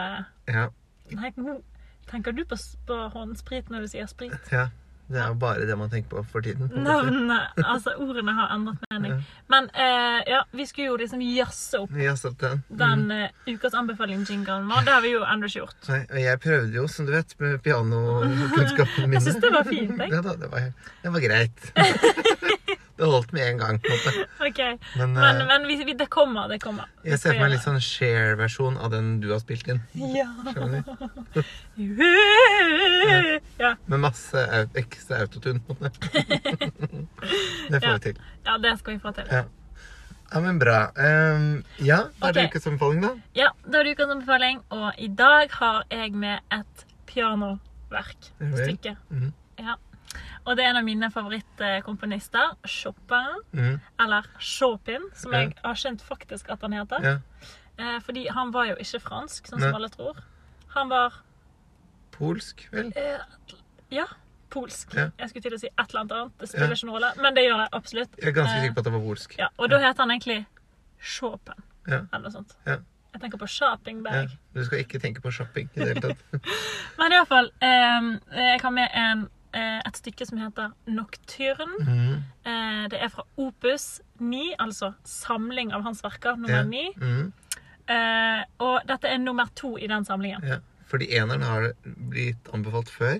eh, 0.48 0.54
ja, 0.54 0.66
Nei, 1.10 1.30
tenker 2.10 2.32
du 2.32 2.44
på, 2.44 2.56
på 2.86 3.08
håndsprit 3.14 3.70
når 3.70 3.80
du 3.80 3.86
sier 3.88 4.06
sprit? 4.06 4.34
ja. 4.52 4.68
Det 5.06 5.20
er 5.22 5.28
jo 5.30 5.36
bare 5.38 5.66
det 5.68 5.76
man 5.78 5.90
tenker 5.90 6.10
på 6.10 6.22
for 6.32 6.42
tiden. 6.42 6.70
Navnene, 6.86 7.38
altså 7.62 7.94
ordene 8.02 8.34
har 8.34 8.54
endret 8.56 8.82
mening. 8.90 9.20
Men 9.52 9.68
eh, 9.74 10.18
ja, 10.26 10.42
vi 10.56 10.66
skulle 10.66 10.88
jo 10.90 10.98
liksom 11.00 11.22
jazze 11.22 11.84
opp 11.84 11.94
satt 12.16 12.40
den. 12.40 12.62
den 12.68 13.06
uh, 13.12 13.28
ukas 13.46 13.74
anbefaling-jinglen 13.78 14.66
vår. 14.70 14.84
Det 14.86 14.94
har 14.96 15.04
vi 15.04 15.14
jo 15.14 15.22
ennå 15.22 15.50
ikke 15.50 15.62
gjort. 15.62 15.78
Nei, 15.92 16.02
og 16.10 16.20
jeg 16.24 16.42
prøvde 16.42 16.80
jo, 16.80 16.86
som 16.90 17.06
du 17.06 17.14
vet, 17.14 17.36
med 17.42 17.58
pianokunnskapene 17.62 19.06
mine. 19.10 19.20
Jeg 19.20 19.26
synes 19.28 19.42
det 19.44 19.54
var 19.54 19.70
fint, 19.70 19.96
jeg. 20.00 20.12
Ja, 20.12 20.22
da, 20.26 20.36
det, 20.42 20.52
var, 20.52 20.70
det 21.04 21.16
var 21.16 21.26
greit. 21.28 21.72
det 23.24 23.32
med 23.32 23.42
en 23.48 23.58
gang, 23.58 23.78
på 23.80 23.92
en 23.92 23.98
måte. 23.98 24.26
Okay. 24.46 24.76
Men, 24.96 25.12
Men, 25.12 25.40
uh, 25.40 25.46
men 25.48 25.66
vi, 25.66 25.76
vi, 25.84 25.92
det 25.94 26.06
kommer, 26.10 26.48
det 26.48 26.60
kommer. 26.62 26.84
Jeg 27.04 27.18
ser 27.18 27.32
for 27.32 27.40
meg 27.40 27.46
en 27.48 27.50
litt 27.56 27.64
sånn 27.64 27.80
share-versjon 27.82 28.76
av 28.78 28.90
den 28.92 29.20
du 29.20 29.30
har 29.32 29.40
spilt 29.42 29.66
inn. 29.72 29.80
Ja. 29.94 30.28
Ja. 33.58 33.76
Med 33.86 34.00
masse 34.00 34.42
ekstra 34.74 35.16
autotune, 35.24 35.60
på 35.66 35.72
en 35.72 35.78
måte. 35.86 36.00
det 37.70 37.80
får 37.80 37.88
Ja. 37.88 37.92
vi 37.94 38.00
til. 38.00 38.18
ja, 38.44 38.58
det 38.58 38.78
skal 38.78 38.92
vi 38.94 38.98
få 39.00 39.12
til. 39.16 39.24
Ja. 39.30 39.42
ja, 40.32 40.40
men 40.40 40.58
bra. 40.58 40.78
Um, 40.96 41.64
ja, 41.78 42.02
da 42.20 42.28
er 42.28 42.32
det 42.32 42.44
Ok. 42.46 42.50
ukas 42.54 42.66
anbefaling, 42.66 43.02
da. 43.02 43.10
Ja, 43.34 43.48
Da 43.66 43.78
er 43.80 43.84
det 43.84 43.96
ukas 43.96 44.10
anbefaling, 44.10 44.60
og 44.70 44.92
i 44.98 45.08
dag 45.08 45.48
har 45.60 45.84
jeg 45.90 46.12
med 46.12 46.38
et 46.52 46.86
pianoverk. 47.06 48.16
Stykke. 48.38 48.96
Mm. 49.10 49.16
Mhm. 49.18 49.32
Ja. 49.58 49.74
Og 50.46 50.56
det 50.56 50.64
er 50.64 50.70
en 50.70 50.76
av 50.76 50.84
mine 50.86 51.08
favorittkomponister, 51.10 52.52
Chopin, 52.66 53.40
Mm. 53.52 53.80
eller 54.00 54.22
Chopin, 54.38 55.02
som 55.14 55.32
Ja. 55.32 55.38
jeg 55.40 55.54
har 55.64 55.74
skjønt 55.74 56.00
faktisk 56.02 56.50
at 56.50 56.60
han 56.62 56.72
heter. 56.72 57.00
Ja. 57.02 57.18
Eh, 57.78 58.00
fordi 58.00 58.26
han 58.30 58.52
var 58.52 58.64
jo 58.66 58.74
ikke 58.76 59.00
fransk, 59.02 59.46
sånn 59.48 59.58
Nei. 59.60 59.68
som 59.68 59.74
alle 59.74 59.88
tror. 59.88 60.16
Han 60.68 60.88
var 60.88 61.12
Polsk, 62.12 62.68
vel? 62.72 62.92
eh, 62.96 63.18
ja, 63.90 64.06
polsk. 64.50 64.94
Ja. 64.94 65.10
Jeg 65.18 65.28
skulle 65.30 65.42
til 65.42 65.52
å 65.52 65.58
si 65.60 65.66
et 65.66 65.88
eller 65.90 66.00
annet 66.00 66.12
annet. 66.12 66.38
Det 66.38 66.48
spiller 66.48 66.70
ikke 66.72 66.86
noen 66.86 66.94
rolle, 67.02 67.12
men 67.22 67.34
det 67.34 67.44
gjør 67.44 67.58
det 67.64 67.68
absolutt. 67.72 68.16
Jeg 68.22 68.28
er 68.28 68.32
ganske 68.42 68.56
Eh, 68.56 68.62
sikker 68.62 68.74
på 68.74 68.78
at 68.78 68.84
det 68.84 68.92
var 68.92 69.00
polsk. 69.00 69.36
Ja, 69.38 69.48
og 69.58 69.70
da 69.70 69.78
heter 69.78 69.96
han 69.98 70.10
egentlig 70.10 70.46
Chopin. 71.00 71.62
Ja. 71.88 72.00
Eller 72.12 72.22
noe 72.22 72.30
sånt. 72.32 72.54
Ja. 72.66 72.76
Jeg 73.12 73.20
tenker 73.22 73.38
på 73.38 73.48
shopping 73.48 74.02
Ja. 74.04 74.10
bag. 74.10 74.30
Du 74.54 74.64
skal 74.64 74.78
ikke 74.84 75.00
tenke 75.00 75.20
på 75.22 75.30
shopping 75.32 75.68
i 75.74 75.80
det 75.80 75.88
hele 75.88 76.00
tatt. 76.00 76.18
Men 76.98 77.12
iallfall 77.12 77.50
eh, 77.62 78.18
Jeg 78.52 78.60
har 78.60 78.70
med 78.70 78.88
en, 78.94 79.22
eh, 79.22 79.28
et 79.86 79.96
stykke 79.96 80.26
som 80.28 80.38
heter 80.38 80.72
Nocturne. 80.86 81.78
Mm. 81.86 82.22
Eh, 82.46 82.84
det 82.92 83.00
er 83.02 83.08
fra 83.12 83.24
Opus 83.36 84.00
9, 84.20 84.54
altså 84.60 84.92
samling 85.04 85.72
av 85.72 85.82
hans 85.82 86.02
verker, 86.04 86.36
nummer 86.36 86.62
Ja. 86.62 86.62
9. 86.62 86.92
Mm. 87.00 87.32
Eh, 87.88 88.44
og 88.58 88.80
dette 88.88 89.08
er 89.08 89.18
nummer 89.18 89.46
to 89.54 89.76
i 89.78 89.86
den 89.86 90.04
samlingen. 90.04 90.42
Ja. 90.44 90.58
Fordi 90.86 91.08
eneren 91.18 91.42
har 91.42 91.72
blitt 91.84 92.48
anbefalt 92.54 92.88
før. 92.90 93.18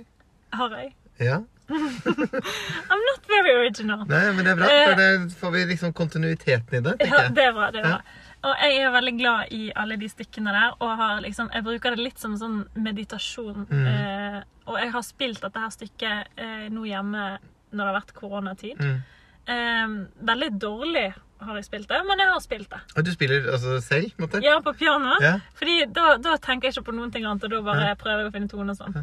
Har 0.52 0.70
jeg. 0.78 0.94
Ja. 1.20 1.40
I'm 1.70 3.02
not 3.10 3.26
very 3.28 3.54
original. 3.58 4.04
Nei, 4.06 4.32
men 4.36 4.44
det 4.46 4.52
er 4.52 4.58
bra, 4.60 4.68
Eh. 4.70 4.86
for 4.88 5.00
det 5.00 5.32
får 5.40 5.50
vi 5.56 5.64
liksom 5.72 5.92
kontinuiteten 5.92 6.74
i 6.78 6.80
det, 6.80 6.98
tenker 7.00 7.22
Ja, 7.22 7.28
det 7.28 7.44
er 7.44 7.52
bra. 7.52 7.70
det 7.70 7.80
er 7.84 7.88
Ja. 7.88 7.98
Og 8.46 8.54
jeg 8.62 8.78
er 8.84 8.92
veldig 8.94 9.12
glad 9.18 9.52
i 9.56 9.72
alle 9.74 9.96
de 9.98 10.08
stykkene 10.12 10.52
der. 10.54 10.74
Og 10.80 10.92
har 11.00 11.20
liksom, 11.24 11.48
jeg 11.54 11.64
bruker 11.66 11.96
det 11.96 12.04
litt 12.04 12.18
som 12.22 12.36
sånn 12.38 12.60
meditasjon. 12.78 13.66
Mm. 13.70 13.86
Eh, 13.90 14.40
og 14.70 14.78
jeg 14.78 14.92
har 14.94 15.02
spilt 15.06 15.42
dette 15.42 15.62
her 15.64 15.72
stykket 15.74 16.38
eh, 16.38 16.66
nå 16.70 16.84
hjemme 16.86 17.24
når 17.72 17.80
det 17.82 17.86
har 17.90 17.96
vært 18.00 18.12
koronatid. 18.14 18.78
Mm. 18.78 18.98
Eh, 19.46 19.96
veldig 20.30 20.50
dårlig 20.62 21.08
har 21.42 21.58
jeg 21.58 21.66
spilt 21.66 21.88
det, 21.90 21.98
men 22.08 22.18
jeg 22.22 22.30
har 22.32 22.40
spilt 22.40 22.70
det. 22.72 22.78
Og 22.96 23.04
du 23.04 23.10
spiller 23.12 23.50
altså 23.52 23.76
selv, 23.84 24.14
Måtte? 24.22 24.40
Ja, 24.44 24.54
på 24.64 24.72
piano. 24.78 25.18
Ja. 25.20 25.34
Fordi 25.58 25.74
da, 25.92 26.14
da 26.22 26.36
tenker 26.40 26.70
jeg 26.70 26.76
ikke 26.78 26.86
på 26.92 26.94
noen 26.96 27.10
ting 27.12 27.26
annet, 27.28 27.44
og 27.44 27.50
da 27.52 27.60
bare 27.66 27.90
Ja. 27.90 27.94
prøver 28.00 28.22
jeg 28.24 28.30
å 28.30 28.34
finne 28.38 28.48
tone 28.48 28.70
og 28.72 28.78
sånn. 28.78 28.96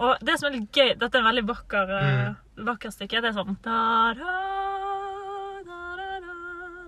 Og 0.00 0.16
det 0.24 0.34
som 0.40 0.48
er 0.50 0.56
litt 0.58 0.72
gøy 0.72 0.94
Dette 0.98 1.14
er 1.14 1.20
en 1.22 1.28
veldig 1.30 1.46
vakker, 1.48 1.90
eh, 1.96 2.28
Mm. 2.60 2.64
vakker 2.66 2.90
stykke. 2.92 3.20
Det 3.22 3.30
er 3.30 3.36
sånn 3.38 3.56
da, 3.62 4.12
da, 4.14 4.32
da, 5.64 5.96
da, 5.96 6.20
da, 6.20 6.34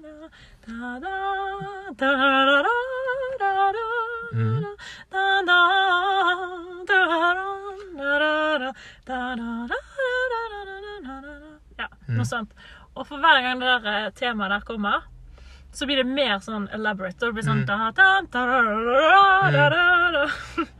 da, 0.03 0.13
da, 0.67 0.99
da, 1.01 1.42
Mm. 4.33 4.65
Ja, 11.79 11.89
noe 12.07 12.23
mm. 12.23 12.25
sånt. 12.25 12.53
Og 12.95 13.07
for 13.09 13.21
hver 13.21 13.43
gang 13.45 13.61
det 13.61 13.69
der 13.69 13.89
eh, 13.93 14.13
temaet 14.17 14.53
der 14.53 14.65
kommer, 14.69 15.03
så 15.73 15.87
blir 15.89 16.03
det 16.03 16.09
mer 16.09 16.39
sånn 16.45 16.67
elaborate. 16.77 17.17
Da 17.21 17.33
blir 17.33 17.45
sånn 17.47 17.65
da, 17.69 17.77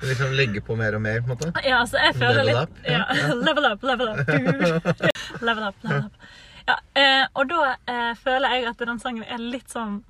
liksom 0.03 0.21
sånn 0.21 0.37
legger 0.37 0.65
på 0.67 0.77
mer 0.77 0.97
og 0.99 1.05
mer, 1.05 1.23
på 1.25 1.33
en 1.33 1.35
måte? 1.35 1.53
Ja, 1.71 1.83
så 1.89 2.01
jeg 2.03 2.17
føler 2.21 2.45
level 2.45 2.49
litt 2.51 2.63
up. 2.63 2.73
Ja. 2.89 3.03
level 3.49 3.69
up, 3.73 3.85
level 3.89 4.13
up. 4.13 4.19
level 5.49 5.69
up, 5.69 5.77
level 5.85 6.05
up. 6.05 6.15
Ja, 6.69 6.77
eh, 6.95 7.25
og 7.35 7.49
da 7.51 7.75
eh, 7.91 8.13
føler 8.21 8.57
jeg 8.57 8.69
at 8.71 8.85
den 8.85 9.01
sangen 9.03 9.25
er 9.27 9.41
litt 9.41 9.73
sånn 9.73 10.03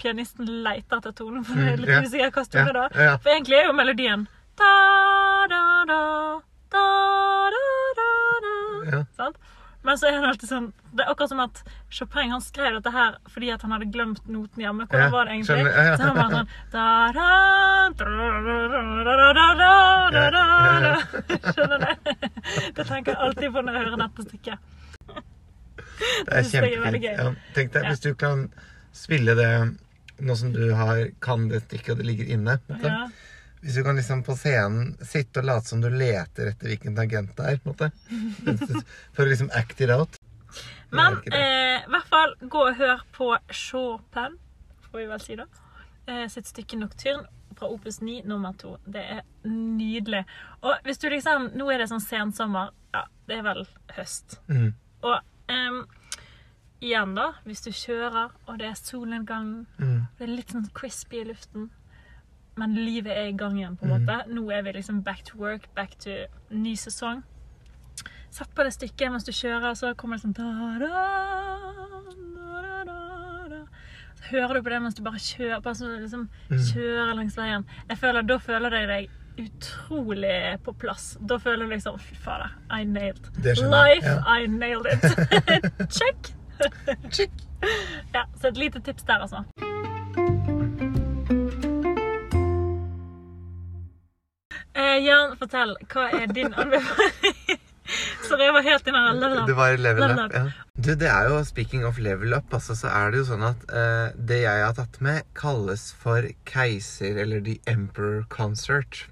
pianisten 0.00 0.48
leter 0.64 1.00
etter 1.00 1.14
tonen, 1.16 1.44
for 1.46 1.60
jeg 1.60 1.76
er 1.76 1.84
litt 1.84 2.08
usikker 2.08 2.34
hva 2.34 2.44
stod 2.48 2.70
det 2.70 2.76
da. 2.76 3.16
For 3.20 3.32
egentlig 3.36 3.60
er 3.60 3.70
jo 3.70 3.76
melodien 3.76 4.26
da, 4.60 4.74
da, 5.48 5.62
da, 5.88 6.02
da, 6.72 6.84
da, 7.54 7.62
da, 7.96 8.10
da. 8.44 8.52
Ja. 8.90 9.04
Sant? 9.16 9.36
Men 9.82 9.96
så 9.96 10.10
er 10.10 10.18
det 10.20 10.28
alltid 10.28 10.50
sånn 10.50 10.66
Det 10.92 11.04
er 11.06 11.08
akkurat 11.08 11.30
som 11.30 11.38
at 11.40 11.60
Chopin 11.88 12.32
han 12.34 12.42
skrev 12.44 12.74
dette 12.76 12.90
her 12.92 13.14
fordi 13.32 13.48
at 13.54 13.62
han 13.64 13.72
hadde 13.72 13.88
glemt 13.94 14.26
noten 14.28 14.60
hjemme. 14.60 14.84
Hvordan 14.90 15.06
ja, 15.06 15.12
var 15.14 15.28
det 15.28 15.36
egentlig? 15.36 15.56
Skjønner, 15.56 15.72
ja, 15.72 15.84
ja. 15.88 15.94
Så 15.96 16.02
han 16.04 16.16
var 16.18 16.34
sånn 16.34 16.50
da, 16.74 16.84
da, 17.16 17.28
da, 17.96 18.10
da, 18.44 18.58
da, 19.06 19.30
da, 19.30 20.34
da, 20.36 20.74
da. 20.84 20.94
Skjønner 21.54 21.78
du? 21.80 21.88
Det 22.76 22.84
tenker 22.84 23.14
jeg 23.14 23.20
alltid 23.28 23.54
på 23.54 23.64
når 23.64 23.78
jeg 23.78 23.86
hører 23.86 24.02
dette 24.04 24.26
stykket. 24.28 24.68
Det 26.00 26.36
er 26.36 26.50
kjempefint. 26.50 27.08
Det 27.08 27.54
tenk 27.56 27.72
deg 27.76 27.88
hvis 27.88 28.04
du 28.04 28.12
kan 28.18 28.46
spille 28.96 29.36
det 29.38 29.52
nå 30.20 30.36
som 30.36 30.52
du 30.54 30.70
har, 30.76 31.02
kan 31.22 31.48
det 31.50 31.64
stykket, 31.66 31.94
og 31.94 32.00
det 32.02 32.08
ligger 32.08 32.32
inne. 32.36 32.58
Ja. 32.82 33.08
Hvis 33.60 33.76
du 33.76 33.84
kan 33.84 33.96
liksom 33.96 34.22
på 34.24 34.36
scenen 34.40 34.94
sitte 35.04 35.42
og 35.42 35.48
late 35.50 35.68
som 35.68 35.82
du 35.84 35.90
leter 35.92 36.52
etter 36.52 36.70
hvilken 36.70 36.96
agent 36.98 37.34
det 37.36 37.48
er. 37.54 37.58
på 37.60 37.70
en 37.70 37.74
måte. 37.74 38.84
For 39.16 39.26
å 39.26 39.30
liksom 39.30 39.50
act 39.56 39.80
it 39.84 39.92
out. 39.92 40.20
Men 40.90 41.20
i 41.28 41.34
eh, 41.36 41.82
i 41.84 41.90
hvert 41.92 42.08
fall 42.10 42.32
gå 42.40 42.62
og 42.70 42.78
hør 42.78 43.02
på 43.14 43.34
Chopin, 43.50 44.38
får 44.88 44.98
vi 44.98 45.10
vel 45.10 45.22
si 45.22 45.36
da, 45.38 45.46
eh, 46.06 46.26
sitt 46.32 46.48
stykke 46.50 46.78
Nocturne 46.80 47.28
fra 47.58 47.68
Opus 47.68 48.00
9 48.00 48.22
nummer 48.24 48.52
2. 48.52 48.76
Det 48.84 49.04
er 49.16 49.22
nydelig. 49.44 50.24
Og 50.60 50.74
hvis 50.84 50.98
du 50.98 51.08
liksom, 51.10 51.50
nå 51.58 51.68
er 51.70 51.82
det 51.82 51.90
sånn 51.90 52.02
sensommer, 52.02 52.72
ja, 52.94 53.04
det 53.28 53.40
er 53.40 53.46
vel 53.46 53.64
høst. 53.96 54.38
Mm. 54.48 54.70
Og 55.04 55.16
em, 55.52 55.82
igjen 56.80 57.14
da, 57.14 57.32
hvis 57.44 57.60
du 57.62 57.70
kjører, 57.70 58.30
og 58.48 58.58
det 58.58 58.66
er 58.68 58.74
solnedgang, 58.74 59.66
Mm. 59.78 60.06
det 60.18 60.24
er 60.28 60.34
litt 60.36 60.48
sånn 60.48 60.70
crispy 60.72 61.20
i 61.20 61.24
luften, 61.24 61.70
men 62.56 62.74
livet 62.74 63.12
er 63.16 63.28
i 63.28 63.32
gang 63.36 63.56
igjen 63.58 63.76
på 63.78 63.84
en 63.84 63.90
Mm. 63.90 64.06
måte. 64.06 64.28
Nå 64.28 64.50
er 64.52 64.62
vi 64.62 64.72
liksom 64.72 65.02
back 65.02 65.22
to 65.24 65.38
work, 65.38 65.68
back 65.74 65.98
to 65.98 66.26
ny 66.50 66.74
sesong. 66.74 67.22
Sett 68.30 68.54
på 68.54 68.62
det 68.62 68.72
stykket 68.72 69.10
mens 69.10 69.24
du 69.24 69.32
kjører, 69.32 69.74
så 69.76 69.94
kommer 69.94 70.16
det 70.16 70.22
sånn 70.22 70.32
da, 70.32 70.78
da, 70.78 70.86
da, 72.54 72.84
da, 72.84 73.48
da. 73.48 73.64
Så 74.14 74.22
hører 74.30 74.54
du 74.54 74.62
på 74.62 74.70
det 74.70 74.82
mens 74.82 74.94
du 74.94 75.02
bare 75.02 75.18
kjører, 75.18 75.62
bare 75.62 75.74
så 75.74 75.86
liksom 76.00 76.28
Mm. 76.50 76.58
kjører 76.58 77.14
langs 77.16 77.36
veien. 77.36 77.64
Jeg 77.88 77.98
føler, 77.98 78.22
da 78.26 78.38
føler 78.38 78.70
du 78.70 78.86
deg 78.86 79.08
utrolig 79.38 80.58
på 80.62 80.72
plass. 80.78 81.16
Da 81.24 81.38
føler 81.38 81.64
du 81.68 81.70
liksom, 81.74 81.98
fy 81.98 82.14
fader, 82.14 82.50
I 82.70 82.84
nailed. 82.84 83.30
Life, 83.44 84.04
ja. 84.04 84.22
I 84.26 84.46
nailed 84.46 84.86
it. 84.86 85.90
Check. 85.90 86.34
Ja, 88.14 88.24
så 88.40 88.48
et 88.48 88.56
lite 88.56 88.80
tips 88.80 89.04
der 89.08 89.26
altså. 89.26 89.44
Eh, 94.74 94.96
Jan, 95.04 95.34
fortell. 95.40 95.74
Hva 95.92 96.06
er 96.20 96.30
din 96.32 96.54
anbefaling? 96.54 97.58
Sorry, 98.28 98.44
jeg 98.46 98.54
var 98.54 98.62
helt 98.62 98.86
i 98.86 98.92
level 98.94 99.46
Det 99.48 99.56
var 99.58 99.76
level, 99.76 100.02
Level 100.04 100.18
up. 100.24 100.30
up. 100.30 100.34
Ja. 100.34 100.66
Du, 100.80 100.92
det 100.94 101.08
er 101.10 101.28
jo 101.28 101.40
speaking 101.44 101.84
of 101.84 101.98
level 101.98 102.32
up, 102.36 102.54
altså, 102.54 102.76
så 102.78 102.88
er 102.88 103.10
det 103.10 103.20
jo 103.20 103.26
sånn 103.32 103.42
at 103.48 103.64
eh, 103.74 104.12
det 104.30 104.42
jeg 104.44 104.62
har 104.64 104.76
tatt 104.78 105.00
med, 105.04 105.26
kalles 105.36 105.90
for 106.00 106.28
keiser, 106.48 107.18
eller 107.20 107.42
The 107.44 107.58
Emperor 107.68 108.22
Concert. 108.32 109.02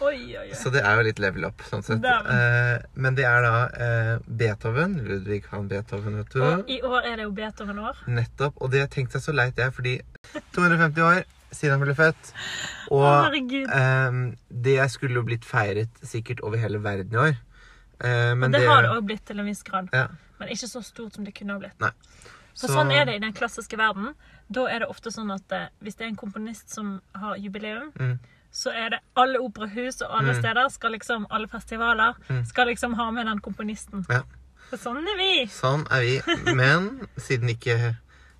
Oi, 0.00 0.16
oi, 0.36 0.42
oi. 0.50 0.56
Så 0.58 0.70
det 0.74 0.82
er 0.84 0.98
jo 0.98 1.04
litt 1.06 1.20
level 1.22 1.46
up, 1.48 1.62
sånn 1.70 1.84
sett. 1.86 2.04
Eh, 2.04 2.82
men 3.00 3.16
det 3.16 3.24
er 3.24 3.44
da 3.44 3.52
eh, 3.86 4.10
Beethoven. 4.26 4.98
Ludvig 5.06 5.46
van 5.48 5.68
Beethoven, 5.70 6.18
vet 6.20 6.34
du. 6.34 6.42
Og 6.44 6.68
i 6.70 6.80
år 6.84 7.08
er 7.08 7.16
det 7.16 7.24
jo 7.28 7.32
Beethoven-år. 7.38 8.02
Nettopp. 8.12 8.60
Og 8.60 8.74
det 8.74 8.84
tenkte 8.92 9.16
jeg 9.16 9.24
så 9.24 9.34
leit 9.36 9.56
det 9.56 9.64
er 9.68 9.72
fordi 9.72 9.94
250 10.56 11.06
år 11.06 11.22
siden 11.56 11.76
han 11.78 11.84
ble 11.86 11.96
født. 11.96 12.32
Og 12.92 13.40
ehm, 13.72 14.20
det 14.50 14.78
skulle 14.92 15.20
jo 15.20 15.24
blitt 15.26 15.48
feiret 15.48 16.02
sikkert 16.04 16.42
over 16.44 16.60
hele 16.60 16.82
verden 16.84 17.16
i 17.16 17.22
år. 17.30 17.34
Eh, 18.04 18.34
men 18.36 18.52
det, 18.52 18.66
har 18.68 18.84
det 18.84 18.92
òg 18.92 19.06
blitt 19.08 19.24
til 19.28 19.40
en 19.40 19.48
viss 19.48 19.64
grad. 19.64 19.88
Ja. 19.96 20.08
Men 20.36 20.52
ikke 20.52 20.68
så 20.68 20.82
stort 20.84 21.16
som 21.16 21.24
det 21.24 21.32
kunne 21.38 21.56
ha 21.56 21.62
blitt. 21.62 21.78
Nei. 21.80 21.92
For 22.56 22.72
sånn 22.72 22.92
er 22.92 23.04
det 23.08 23.18
i 23.18 23.24
den 23.24 23.34
klassiske 23.36 23.76
verden. 23.80 24.12
Da 24.52 24.64
er 24.72 24.84
det 24.84 24.88
ofte 24.92 25.12
sånn 25.12 25.32
at 25.32 25.52
eh, 25.52 25.68
hvis 25.84 25.96
det 25.98 26.06
er 26.06 26.12
en 26.12 26.20
komponist 26.20 26.72
som 26.72 26.98
har 27.16 27.40
jubileum, 27.40 27.92
Mm. 27.96 28.18
Så 28.56 28.72
er 28.72 28.94
det 28.94 29.00
alle 29.20 29.38
operahus 29.44 30.00
og 30.06 30.14
alle 30.18 30.32
Mm. 30.32 30.40
steder, 30.40 30.68
skal 30.72 30.92
liksom, 30.96 31.26
alle 31.30 31.48
festivaler, 31.52 32.14
Mm. 32.30 32.44
skal 32.48 32.66
liksom 32.72 32.94
ha 32.96 33.10
med 33.12 33.26
den 33.28 33.40
komponisten. 33.44 34.06
Ja. 34.08 34.22
For 34.70 34.76
sånn 34.80 35.04
er 35.06 35.16
vi. 35.20 35.46
Sånn 35.52 35.84
er 35.92 36.00
vi. 36.00 36.54
Men 36.56 37.06
siden 37.18 37.48
ikke 37.52 37.96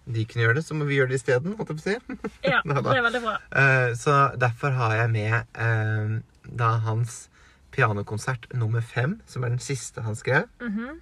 de 0.09 0.25
kunne 0.25 0.45
gjøre 0.47 0.55
det, 0.59 0.65
så 0.65 0.75
må 0.75 0.87
vi 0.89 0.97
gjøre 0.97 1.09
det 1.13 1.21
isteden. 1.21 1.57
holdt 1.59 1.69
jeg 1.69 1.77
på 1.77 1.83
å 1.83 1.87
si. 1.87 2.31
Ja, 2.49 2.61
da. 2.67 2.81
det 2.81 2.97
er 2.99 3.03
veldig 3.11 3.23
bra. 3.23 3.37
Eh, 3.53 3.93
så 3.95 4.17
derfor 4.39 4.71
har 4.79 4.95
jeg 4.97 5.11
med 5.11 5.47
uh, 5.59 6.21
da 6.57 6.79
hans 6.79 7.29
pianokonsert 7.73 8.49
nummer 8.55 8.81
fem, 8.81 9.21
som 9.27 9.45
er 9.45 9.51
den 9.51 9.59
siste 9.63 10.03
han 10.03 10.15
skrev. 10.17 10.49
Mhm. 10.61 11.01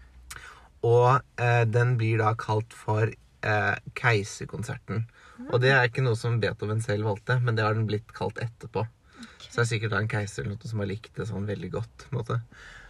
Og 0.82 1.22
uh, 1.40 1.64
den 1.64 1.96
blir 1.96 2.18
da 2.18 2.34
kalt 2.34 2.72
for 2.74 3.08
Keiserkonserten. 3.94 5.04
Og 5.52 5.60
det 5.60 5.70
er 5.74 5.88
ikke 5.88 6.02
noe 6.04 6.16
som 6.16 6.38
Beethoven 6.40 6.80
selv 6.84 7.04
valgte, 7.08 7.36
men 7.44 7.56
det 7.58 7.64
har 7.66 7.74
den 7.76 7.86
blitt 7.88 8.12
kalt 8.16 8.38
etterpå. 8.40 8.86
Så 9.54 9.60
det 9.60 9.68
er 9.68 9.70
sikkert 9.70 9.92
da 9.94 9.98
en 10.02 10.10
keiser 10.10 10.42
eller 10.42 10.56
noe 10.56 10.66
som 10.66 10.80
har 10.82 10.88
likt 10.90 11.12
det 11.14 11.28
sånn 11.28 11.44
veldig 11.46 11.68
godt. 11.70 11.92
på 12.02 12.10
en 12.10 12.18
måte. 12.18 12.38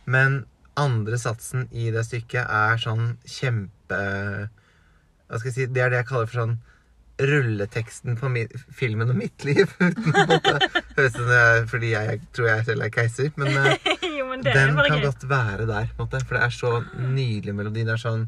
Men 0.08 0.36
andre 0.80 1.18
satsen 1.20 1.66
i 1.76 1.90
det 1.92 2.06
stykket 2.08 2.48
er 2.48 2.80
sånn 2.80 3.18
kjempe 3.28 3.98
Hva 5.28 5.38
skal 5.38 5.50
jeg 5.50 5.54
si 5.54 5.66
Det 5.70 5.82
er 5.84 5.92
det 5.92 6.00
jeg 6.00 6.08
kaller 6.08 6.30
for 6.30 6.40
sånn 6.40 6.56
rulleteksten 7.14 8.16
på 8.18 8.26
mi, 8.32 8.40
filmen 8.74 9.12
om 9.12 9.20
mitt 9.20 9.44
liv. 9.46 9.70
Uten 9.78 10.16
å 10.18 10.38
høres 10.96 11.18
ut 11.20 11.68
fordi 11.70 11.92
jeg 11.92 12.24
tror 12.34 12.48
jeg 12.48 12.64
selv 12.66 12.86
er 12.88 12.94
keiser. 12.96 13.28
Men 13.38 13.52
eh, 13.60 13.92
jo, 14.16 14.24
men 14.32 14.42
den 14.42 14.74
kan 14.80 15.04
godt 15.04 15.28
være 15.30 15.68
der, 15.68 15.92
på 15.92 16.00
en 16.00 16.08
måte. 16.08 16.24
For 16.24 16.38
det 16.38 16.48
er 16.48 16.56
så 16.56 16.72
nydelig 16.98 17.54
melodi. 17.54 17.84
Det 17.86 17.94
er 17.94 18.02
sånn 18.02 18.26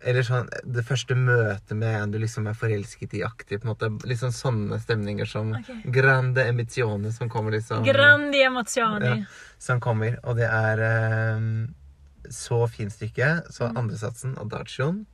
Eller 0.00 0.22
sånn 0.22 0.46
det 0.64 0.84
første 0.86 1.14
møtet 1.18 1.74
med 1.76 1.96
en 2.02 2.10
du 2.14 2.18
liksom 2.22 2.46
er 2.46 2.54
forelsket 2.54 3.14
i 3.18 3.22
aktig. 3.26 3.60
på 3.60 3.66
en 3.66 3.72
måte 3.74 4.16
sånn 4.20 4.32
sånne 4.32 4.78
stemninger 4.80 5.26
som 5.26 5.52
okay. 5.58 5.82
Grande 5.90 6.44
Emizione 6.46 7.10
som 7.12 7.28
kommer 7.28 7.50
liksom 7.56 7.82
Grandi 7.84 8.42
emozioni. 8.42 9.06
Ja. 9.06 9.24
Som 9.58 9.80
kommer. 9.80 10.18
Og 10.24 10.36
det 10.36 10.46
er 10.46 10.78
eh, 10.78 11.40
så 12.30 12.66
fint 12.70 12.92
stykke. 12.92 13.50
Så 13.50 13.68
Mm. 13.70 13.76
andresatsen, 13.76 14.36
Adagioen 14.38 15.06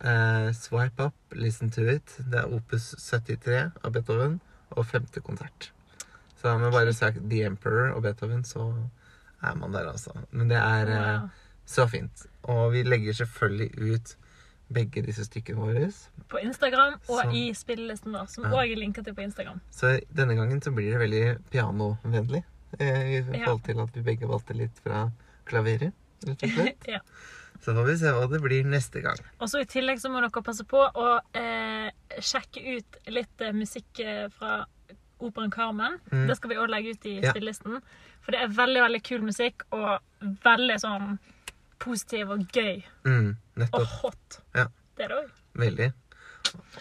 Eh, 0.00 0.52
Swipe 0.52 1.00
Up, 1.02 1.14
Listen 1.34 1.70
to 1.70 1.82
It. 1.90 2.12
Det 2.30 2.38
er 2.38 2.52
opus 2.54 2.94
73 2.98 3.72
av 3.82 3.90
Beethoven 3.92 4.40
og 4.76 4.86
femte 4.86 5.20
konsert. 5.20 5.72
Så 6.40 6.52
med 6.60 6.70
bare 6.72 6.92
sagt 6.94 7.18
The 7.28 7.40
Emperor 7.48 7.96
og 7.96 8.02
Beethoven, 8.04 8.44
så 8.44 8.68
er 9.42 9.56
man 9.56 9.72
der, 9.72 9.88
altså. 9.90 10.12
Men 10.30 10.46
det 10.48 10.56
er 10.56 10.86
eh, 10.86 11.20
Wow. 11.20 11.30
så 11.66 11.88
fint. 11.90 12.27
Og 12.44 12.72
vi 12.72 12.82
legger 12.82 13.12
selvfølgelig 13.12 13.94
ut 13.94 14.16
begge 14.72 15.02
disse 15.02 15.24
stykkene 15.24 15.58
våre. 15.64 15.88
På 16.28 16.38
Instagram 16.42 16.94
og 17.08 17.22
Så- 17.22 17.32
i 17.34 17.52
spillelisten 17.54 18.12
vår, 18.12 18.26
som 18.28 18.44
Ja. 18.44 18.60
er 18.62 18.76
linka 18.76 19.02
til 19.02 19.14
på 19.14 19.22
Instagram. 19.22 19.60
Så 19.70 20.00
denne 20.14 20.34
gangen 20.36 20.60
så 20.60 20.70
blir 20.74 20.92
det 20.92 21.00
veldig 21.00 21.38
pianovennlig. 21.50 22.44
Eh, 22.78 23.18
I 23.18 23.22
forhold 23.22 23.62
til 23.64 23.80
at 23.80 23.94
vi 23.94 24.02
begge 24.02 24.28
valgte 24.28 24.54
litt 24.54 24.78
fra 24.84 25.10
klaveret, 25.46 25.92
rett 26.26 26.42
og 26.42 26.50
slett. 26.50 26.86
ja. 26.88 26.98
Så 27.60 27.74
får 27.74 27.86
vi 27.86 27.96
se 27.96 28.04
hva 28.12 28.28
det 28.30 28.40
blir 28.42 28.64
neste 28.64 29.00
gang. 29.02 29.16
Og 29.40 29.48
så 29.48 29.60
I 29.60 29.64
tillegg 29.64 29.98
så 29.98 30.10
må 30.10 30.20
dere 30.20 30.42
passe 30.42 30.64
på 30.64 30.92
å 30.94 31.20
eh, 31.34 31.90
sjekke 32.20 32.76
ut 32.76 32.98
litt 33.08 33.40
eh, 33.40 33.52
musikk 33.52 33.98
eh, 34.00 34.28
fra 34.28 34.64
operaen 35.20 35.50
Carmen. 35.50 35.98
Mm. 36.12 36.26
Det 36.28 36.36
skal 36.36 36.50
vi 36.50 36.56
òg 36.56 36.68
legge 36.70 36.90
ut 36.94 37.06
i 37.06 37.20
Ja. 37.20 37.32
spillelisten. 37.32 37.80
For 38.20 38.32
det 38.32 38.40
er 38.42 38.48
veldig 38.48 38.82
veldig 38.84 39.02
kul 39.02 39.22
musikk, 39.22 39.62
og 39.72 39.98
veldig 40.44 40.78
sånn 40.78 41.18
positiv 41.78 42.34
og 42.34 42.44
gøy. 42.52 42.82
Mm, 43.06 43.36
Og 43.72 43.86
hot. 44.00 44.40
Ja. 44.54 44.68
Det 44.96 45.06
er 45.06 45.12
det 45.12 45.18
òg. 45.22 45.30
Veldig. 45.58 45.92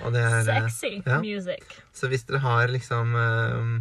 Og 0.05 0.13
det 0.13 0.21
er 0.23 0.37
eh, 0.37 0.45
Sexy 0.47 0.93
ja. 1.05 1.19
music. 1.21 1.79
Så 1.93 2.09
hvis 2.11 2.23
dere 2.29 2.39
har 2.45 2.71
liksom 2.71 3.15
eh, 3.19 3.71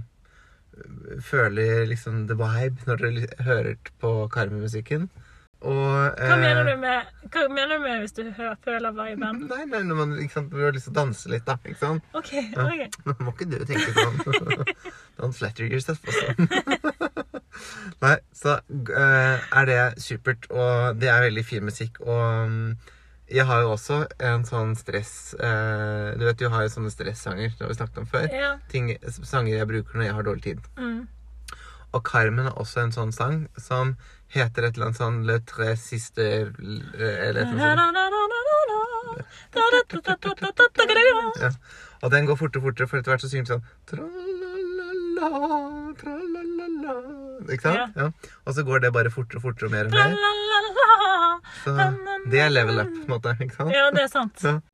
Føler 1.25 1.87
liksom 1.89 2.27
the 2.29 2.37
vibe 2.37 2.85
når 2.89 3.01
dere 3.01 3.45
hører 3.47 3.93
på 4.01 4.11
Carmen-musikken 4.33 5.07
og 5.65 6.13
Hva 6.21 6.35
eh, 6.35 6.41
mener 6.41 6.67
du 6.69 6.75
med 6.81 7.31
Hva 7.33 7.47
mener 7.49 7.79
du 7.79 7.85
med 7.87 8.03
hvis 8.03 8.13
du 8.13 8.23
hører, 8.29 8.59
føler 8.65 8.93
viben? 8.93 9.47
Nei, 9.49 9.63
nei, 9.71 9.81
når 9.89 10.01
man 10.03 10.13
liksom, 10.19 10.51
har 10.53 10.77
lyst 10.77 10.91
til 10.91 10.93
å 10.93 10.99
danse 10.99 11.33
litt, 11.33 11.47
da. 11.47 11.57
Ikke 11.65 11.81
sant? 11.81 12.11
OK. 12.17 12.33
Ja. 12.37 12.67
ok. 12.67 13.01
Nå 13.07 13.17
må 13.25 13.33
ikke 13.33 13.49
du 13.51 13.57
tenke 13.65 13.89
sånn. 13.97 14.21
Don't 15.19 15.37
flatter 15.37 15.65
yourself, 15.65 16.05
altså. 16.05 17.25
Nei, 18.03 18.17
så 18.37 18.59
uh, 18.61 19.47
er 19.61 19.69
det 19.71 19.81
supert, 20.03 20.49
og 20.51 21.01
det 21.01 21.11
er 21.13 21.27
veldig 21.29 21.45
fin 21.47 21.65
musikk. 21.67 22.01
Og 22.05 22.47
um, 22.47 22.77
jeg 23.27 23.47
har 23.47 23.65
jo 23.65 23.73
også 23.75 24.05
en 24.23 24.45
sånn 24.47 24.77
stress 24.79 25.35
uh, 25.41 26.15
Du 26.15 26.23
vet, 26.29 26.39
du 26.39 26.47
har 26.53 26.63
jo 26.63 26.71
sånne 26.77 26.93
stressanger, 26.95 27.57
det 27.57 27.65
har 27.65 27.73
vi 27.73 27.79
snakket 27.79 28.03
om 28.03 28.11
før. 28.11 28.29
Ja. 28.31 28.53
Ting, 28.71 28.93
sanger 29.19 29.57
jeg 29.57 29.71
bruker 29.71 29.99
når 29.99 30.09
jeg 30.09 30.19
har 30.19 30.29
dårlig 30.29 30.45
tid. 30.47 30.69
Mm. 30.79 31.01
Og 31.95 32.05
Carmen 32.07 32.47
har 32.51 32.61
også 32.61 32.85
en 32.85 32.95
sånn 32.95 33.13
sang 33.15 33.47
som 33.59 33.97
heter 34.35 34.67
et 34.67 34.77
eller 34.77 34.91
annet 34.91 35.01
sånn 35.01 35.21
Le 35.27 35.39
Tre 35.47 35.77
Siste 35.79 36.25
Eller 36.27 36.51
et 36.93 37.29
eller 37.31 37.45
annet 37.47 37.61
sånt. 41.23 41.41
Ja. 41.41 41.51
Og 42.05 42.13
den 42.13 42.27
går 42.29 42.37
fortere 42.37 42.61
og 42.61 42.67
fortere, 42.69 42.89
for 42.91 43.01
etter 43.01 43.15
hvert 43.15 43.25
så 43.25 43.31
synger 43.33 43.47
den 43.49 43.63
sånn 43.63 43.65
Tra-la-la-la, 46.01 46.95
Ikke 47.53 47.63
sant? 47.63 47.97
Ja. 47.97 48.09
Og 48.45 48.55
så 48.57 48.65
går 48.67 48.85
det 48.85 48.93
bare 48.95 49.11
fortere 49.15 49.39
og 49.41 49.47
fortere 49.49 49.67
og 49.71 49.73
mer 49.77 49.85
og 49.89 49.93
mer. 49.97 50.11
Så 51.65 51.75
det 52.31 52.41
er 52.43 52.51
level 52.53 52.81
up, 52.83 52.91
på 52.93 53.05
en 53.07 53.13
måte. 53.15 53.37
Ikke 53.41 53.57
sant? 53.57 53.73
Ja, 53.75 53.87
det 53.95 54.03
er 54.07 54.13
sant. 54.13 54.45
Ja. 54.45 54.59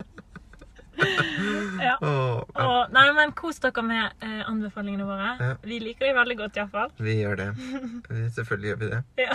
Ja. 1.82 1.94
Ja. 2.04 2.34
Og, 2.62 2.90
nei, 2.92 3.06
men 3.16 3.32
Kos 3.34 3.56
dere 3.64 3.82
med 3.82 4.12
eh, 4.22 4.42
anbefalingene 4.46 5.06
våre. 5.08 5.30
Ja. 5.40 5.54
Vi 5.64 5.78
liker 5.82 6.06
dem 6.10 6.18
veldig 6.20 6.36
godt, 6.42 6.60
iallfall. 6.60 6.92
Vi 7.00 7.16
gjør 7.22 7.40
det. 7.40 7.48
Vi- 8.12 8.28
Selvfølgelig 8.36 8.68
gjør 8.74 8.78
vi 8.84 8.90
det. 8.92 9.00
Ja. 9.24 9.32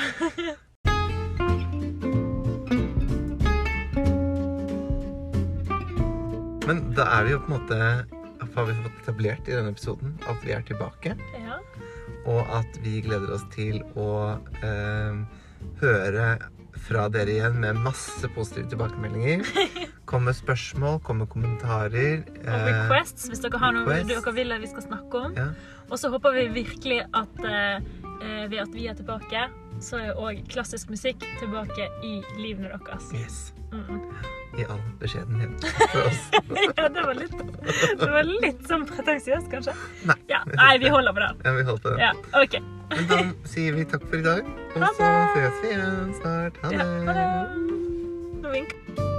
Men 6.68 6.82
da 6.98 7.06
er 7.18 7.24
vi 7.28 7.32
jo 7.36 7.40
på 7.46 7.54
en 7.54 7.56
måte 7.56 7.78
Har 8.58 8.66
vi 8.66 8.74
fått 8.82 9.02
etablert 9.04 9.50
i 9.50 9.54
denne 9.54 9.70
episoden 9.76 10.16
at 10.26 10.42
vi 10.46 10.56
er 10.56 10.64
tilbake. 10.66 11.14
ja. 11.38 11.62
Og 12.28 12.42
at 12.52 12.80
vi 12.84 12.98
gleder 13.06 13.30
oss 13.38 13.46
til 13.54 13.78
å 13.96 14.36
eh, 14.60 15.20
høre 15.80 16.26
fra 16.88 17.08
dere 17.12 17.34
igjen 17.34 17.60
med 17.62 17.80
masse 17.86 18.28
positive 18.36 18.68
tilbakemeldinger. 18.72 19.46
Kom 20.10 20.24
med 20.28 20.38
spørsmål, 20.38 21.02
kom 21.04 21.18
med 21.20 21.28
kommentarer. 21.28 22.22
Og 22.24 22.48
eh, 22.48 22.68
requests, 22.70 23.28
hvis 23.28 23.42
dere 23.44 23.60
har 23.60 23.76
noe 23.76 23.98
dere 24.08 24.34
vil 24.36 24.56
at 24.56 24.64
vi 24.64 24.70
skal 24.72 24.86
snakke 24.86 25.24
om. 25.28 25.36
Ja. 25.36 25.50
Og 25.92 26.00
så 26.00 26.12
håper 26.14 26.36
vi 26.38 26.48
virkelig 26.62 27.02
at 27.12 27.44
eh, 27.44 27.84
eh, 28.22 28.46
ved 28.48 28.62
at 28.64 28.74
vi 28.76 28.88
er 28.88 28.96
tilbake, 28.96 29.48
så 29.84 30.00
er 30.00 30.16
òg 30.16 30.42
klassisk 30.48 30.90
musikk 30.94 31.28
tilbake 31.42 31.90
i 32.08 32.18
livene 32.40 32.72
deres. 32.72 33.12
Yes. 33.20 33.40
Mm. 33.74 34.00
I 34.58 34.66
all 34.66 34.80
beskjedenhet 35.00 35.68
for 35.92 36.08
oss. 36.08 36.22
ja, 36.78 36.88
det 36.90 37.04
var 37.06 37.14
litt, 37.20 37.36
det 38.02 38.08
var 38.10 38.26
litt 38.30 38.64
sånn 38.70 38.88
pretensiøst, 38.90 39.52
kanskje. 39.52 39.76
Nei. 40.10 40.16
Ja, 40.32 40.40
nei, 40.58 40.72
vi 40.82 40.90
holder 40.94 41.14
på 41.14 41.22
den. 41.26 41.44
Ja, 41.46 41.54
vi 41.60 41.68
holder 41.68 41.84
på 41.84 41.94
det. 41.94 42.00
Ja, 42.02 42.14
OK. 42.42 42.58
Men 42.96 43.08
da 43.12 43.20
sier 43.52 43.76
vi 43.78 43.86
takk 43.92 44.08
for 44.10 44.18
i 44.18 44.26
dag, 44.26 44.50
og 44.74 44.88
så 44.98 45.04
det. 45.04 45.12
ses 45.36 45.62
vi 45.66 45.74
igjen 45.76 46.16
snart. 46.22 46.58
Ha 46.64 46.74
Ja, 46.74 46.90
ha 47.10 47.18
det. 47.20 47.28
det. 48.42 48.52
Vinker 48.56 49.17